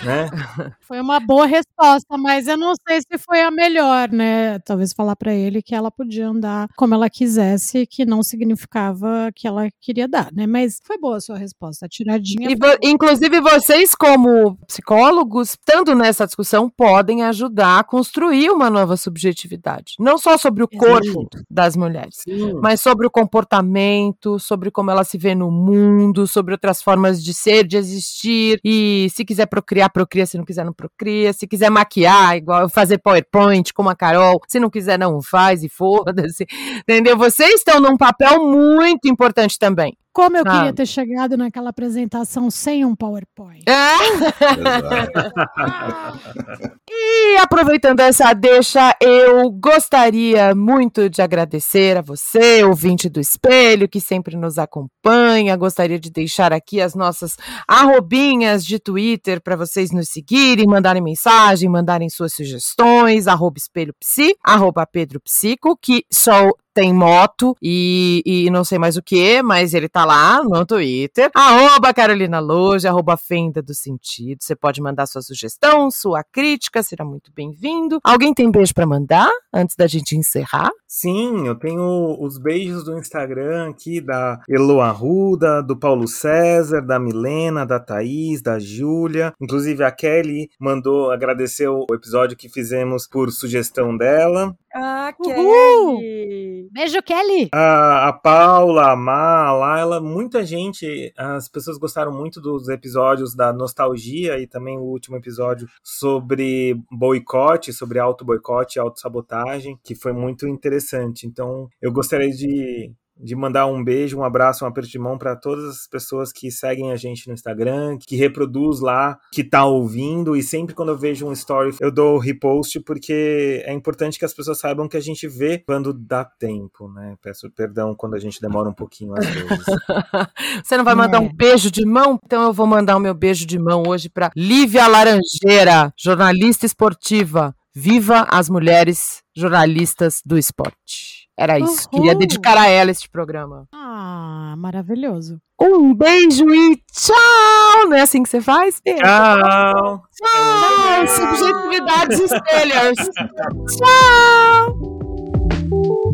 Né? 0.05 0.29
Foi 0.81 1.01
uma 1.01 1.21
boa 1.21 1.47
resposta, 1.47 2.17
mas 2.19 2.47
eu 2.47 2.57
não 2.57 2.75
sei 2.87 3.01
se 3.01 3.19
foi 3.19 3.41
a 3.41 3.51
melhor 3.51 4.11
né? 4.13 4.59
Talvez 4.61 4.93
falar 4.93 5.17
para 5.17 5.35
ele 5.35 5.63
que 5.63 5.75
ela 5.75 5.91
podia 5.91 6.29
andar 6.29 6.69
como 6.77 6.95
ela 6.95 7.09
quisesse, 7.09 7.87
que 7.87 8.05
não 8.05 8.23
significava 8.23 9.31
que 9.35 9.47
ela 9.47 9.69
queria 9.81 10.09
dar, 10.09 10.33
né? 10.33 10.47
Mas 10.47 10.81
foi 10.85 10.99
boa 10.99 11.17
a 11.17 11.21
sua 11.21 11.37
resposta, 11.37 11.87
a 11.87 11.89
tiradinha. 11.89 12.49
Vo 12.51 12.77
inclusive, 12.83 13.41
vocês, 13.41 13.95
como 13.95 14.57
psicólogos, 14.67 15.51
estando 15.51 15.95
nessa 15.95 16.27
discussão, 16.27 16.69
podem 16.69 17.23
ajudar 17.25 17.81
a 17.81 17.85
construir 17.85 18.51
uma 18.51 18.71
nova 18.71 18.97
subjetividade. 18.97 19.95
Não 19.99 20.19
só 20.19 20.37
sobre 20.37 20.63
o 20.63 20.69
corpo 20.69 21.29
das 21.49 21.77
mulheres, 21.77 22.17
Sim. 22.25 22.55
mas 22.61 22.81
sobre 22.81 23.07
o 23.07 23.11
comportamento, 23.11 24.39
sobre 24.39 24.71
como 24.71 24.91
ela 24.91 25.05
se 25.05 25.19
vê 25.19 25.35
no 25.35 25.51
mundo, 25.51 26.27
sobre 26.27 26.55
outras 26.55 26.83
formas 26.83 27.23
de 27.23 27.35
ser, 27.35 27.67
de 27.67 27.77
existir. 27.77 28.61
E 28.65 29.09
se 29.11 29.25
quiser 29.25 29.47
procriar, 29.47 29.90
procria. 29.91 30.27
Se 30.27 30.39
não 30.39 30.45
quiser, 30.45 30.65
não 30.65 30.73
procria. 30.73 31.33
Se 31.33 31.47
quiser 31.47 31.71
maquiar, 31.71 32.37
igual 32.37 32.69
fazer 32.69 32.99
PowerPoint, 32.99 33.73
como 33.73 33.89
a 33.91 33.97
Carol, 33.97 34.41
se 34.49 34.61
não 34.61 34.71
quiser, 34.71 34.99
não 34.99 35.21
faz 35.21 35.63
e 35.63 35.69
foda-se. 35.69 36.47
Entendeu? 36.83 37.17
Vocês 37.17 37.55
estão 37.55 37.81
num 37.81 37.97
papel 37.97 38.45
muito 38.45 39.09
importante 39.09 39.59
também. 39.59 39.97
Como 40.13 40.37
eu 40.37 40.43
ah. 40.47 40.51
queria 40.51 40.73
ter 40.73 40.87
chegado 40.87 41.37
naquela 41.37 41.71
apresentação 41.71 42.51
sem 42.51 42.85
um 42.85 42.97
PowerPoint. 42.97 43.63
É. 43.69 43.71
e 46.91 47.37
aproveitando 47.39 48.01
essa 48.01 48.33
deixa, 48.33 48.93
eu 49.01 49.49
gostaria 49.51 50.53
muito 50.55 51.09
de 51.09 51.23
agradecer 51.23 51.97
a 51.97 52.03
você, 52.03 52.65
ouvinte 52.65 53.09
do 53.09 53.21
Espelho, 53.21 53.89
que 53.89 54.01
sempre 54.01 54.37
nos 54.37 54.59
acompanha. 54.59 55.57
Gostaria 55.57 55.99
de 55.99 56.11
deixar 56.11 56.53
aqui 56.53 56.81
as 56.81 56.97
nossas 56.97 57.37
arrobinhas 57.69 58.65
de 58.65 58.81
Twitter 58.81 59.41
para 59.41 59.55
vocês 59.55 59.93
nos 59.93 60.09
seguirem, 60.09 60.67
mandarem 60.67 61.03
mensagem, 61.03 61.69
mandarem 61.69 62.11
suas 62.11 62.35
sugestões, 62.35 63.29
arroba 63.29 63.59
espelho 63.59 63.95
psi, 64.01 64.35
arroba 64.45 64.85
Pedro 64.87 65.21
Psico, 65.21 65.79
que 65.81 66.05
só 66.11 66.51
tem 66.73 66.95
moto 66.95 67.57
e, 67.63 68.23
e 68.25 68.51
não 68.51 68.65
sei 68.65 68.79
mais 68.79 68.97
o 68.97 69.03
que, 69.03 69.43
mas 69.43 69.75
ele 69.75 69.89
tá 69.89 70.05
lá 70.05 70.43
no 70.43 70.65
Twitter. 70.65 71.31
Arroba 71.35 71.93
Carolina 71.93 72.39
Loja, 72.41 72.89
arroba 72.89 73.17
Fenda 73.17 73.63
do 73.63 73.75
Sentido. 73.75 74.39
Você 74.41 74.55
pode 74.55 74.81
mandar 74.81 75.07
sua 75.07 75.23
sugestão, 75.23 75.91
sua 75.91 76.23
crítica, 76.23 76.83
será 76.83 77.05
muito 77.05 77.33
bem-vindo. 77.35 77.99
Alguém 78.05 78.33
tem 78.33 78.51
beijo 78.51 78.75
para 78.75 78.87
mandar 78.87 79.31
antes 79.53 79.77
da 79.77 79.87
gente 79.87 80.17
encerrar? 80.17 80.71
Sim, 80.87 81.47
eu 81.47 81.55
tenho 81.55 82.17
os 82.21 82.37
beijos 82.37 82.85
do 82.85 82.99
Instagram 82.99 83.71
aqui 83.71 84.01
da 84.01 84.41
Elo 84.49 84.81
Arruda, 84.81 85.63
do 85.63 85.77
Paulo 85.77 86.09
César, 86.09 86.81
da 86.81 86.99
Milena, 86.99 87.65
da 87.65 87.79
Thaís, 87.79 88.43
da 88.43 88.59
Júlia. 88.59 89.33
Inclusive 89.41 89.85
a 89.85 89.91
Kelly 89.91 90.51
mandou 90.59 91.11
agradecer 91.11 91.69
o 91.69 91.87
episódio 91.93 92.37
que 92.37 92.49
fizemos 92.49 93.07
por 93.07 93.31
sugestão 93.31 93.97
dela. 93.97 94.57
Ah, 94.75 95.13
Kelly! 95.23 96.60
Beijo, 96.71 97.03
Kelly! 97.03 97.49
A, 97.53 98.09
a 98.09 98.13
Paula, 98.13 98.93
a 98.93 98.97
Ma, 98.97 99.47
a 99.47 99.53
Laila, 99.53 100.01
muita 100.01 100.45
gente, 100.45 101.13
as 101.17 101.49
pessoas 101.49 101.79
gostaram 101.79 102.13
muito 102.13 102.41
dos 102.41 102.69
episódios 102.69 103.35
da 103.35 103.53
nostalgia 103.53 104.39
e 104.39 104.47
também 104.47 104.79
o 104.79 104.83
último 104.83 105.17
episódio 105.17 105.69
sobre 105.83 106.77
boicote, 106.91 107.73
sobre 107.73 107.99
auto-boicote 107.99 108.79
e 108.79 108.81
auto-sabotagem, 108.81 109.79
que 109.83 109.95
foi 109.95 110.13
muito 110.13 110.47
interessante. 110.47 111.27
Então, 111.27 111.69
eu 111.81 111.93
gostaria 111.93 112.31
de 112.31 112.93
de 113.23 113.37
mandar 113.37 113.67
um 113.67 113.83
beijo, 113.83 114.19
um 114.19 114.25
abraço, 114.25 114.65
um 114.65 114.69
aperto 114.69 114.91
de 114.91 114.99
mão 114.99 115.19
para 115.19 115.37
todas 115.37 115.65
as 115.65 115.87
pessoas 115.87 116.33
que 116.33 116.51
seguem 116.51 116.93
a 116.93 116.97
gente 116.97 117.29
no 117.29 117.35
Instagram, 117.35 117.99
que 117.99 118.17
reproduz 118.17 118.81
lá, 118.81 119.19
que 119.33 119.45
tá 119.45 119.65
ouvindo 119.65 120.37
e 120.37 120.43
sempre 120.43 120.75
quando 120.75 120.91
eu 120.91 120.99
vejo 120.99 121.27
um 121.27 121.33
story 121.33 121.75
eu 121.81 121.91
dou 121.91 122.19
repost 122.19 122.81
porque 122.81 123.63
é 123.65 123.73
importante 123.73 124.19
que 124.19 124.25
as 124.25 124.35
pessoas 124.35 124.59
saibam 124.59 124.89
que 124.89 124.97
a 124.97 125.01
gente 125.01 125.29
vê 125.29 125.59
quando 125.59 125.93
dá 125.93 126.25
tempo, 126.25 126.89
né? 126.89 127.17
Peço 127.23 127.51
perdão 127.51 127.95
quando 127.95 128.15
a 128.15 128.19
gente 128.19 128.41
demora 128.41 128.69
um 128.69 128.75
pouquinho 128.75 129.15
às 129.15 129.27
vezes. 129.27 129.49
Você 130.65 130.77
não 130.77 130.85
vai 130.85 130.95
mandar 130.95 131.19
é. 131.19 131.21
um 131.21 131.33
beijo 131.33 131.71
de 131.71 131.85
mão? 131.85 132.19
Então 132.25 132.43
eu 132.45 132.53
vou 132.53 132.67
mandar 132.67 132.97
o 132.97 133.01
meu 133.01 133.15
beijo 133.15 133.47
de 133.47 133.59
mão 133.59 133.83
hoje 133.87 134.09
para 134.09 134.31
Lívia 134.37 134.87
Laranjeira, 134.87 135.93
jornalista 135.97 136.67
esportiva. 136.67 137.55
Viva 137.73 138.27
as 138.29 138.51
mulheres 138.51 139.23
jornalistas 139.35 140.21
do 140.27 140.37
esporte. 140.37 141.20
Era 141.41 141.59
isso. 141.59 141.89
Uhum. 141.91 142.01
Queria 142.01 142.15
dedicar 142.15 142.59
a 142.59 142.67
ela 142.67 142.91
este 142.91 143.09
programa. 143.09 143.67
Ah, 143.73 144.55
maravilhoso. 144.59 145.41
Um 145.59 145.95
beijo 145.95 146.45
e 146.51 146.77
tchau! 146.93 147.89
Não 147.89 147.95
é 147.97 148.03
assim 148.03 148.23
que 148.23 148.29
você 148.29 148.43
faz? 148.43 148.79
Tchau! 148.85 150.03
Tchau! 150.13 151.07
Subjetividades 151.09 152.21
espelhas. 152.31 152.97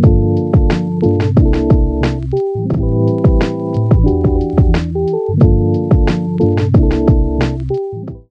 tchau! 0.04 0.15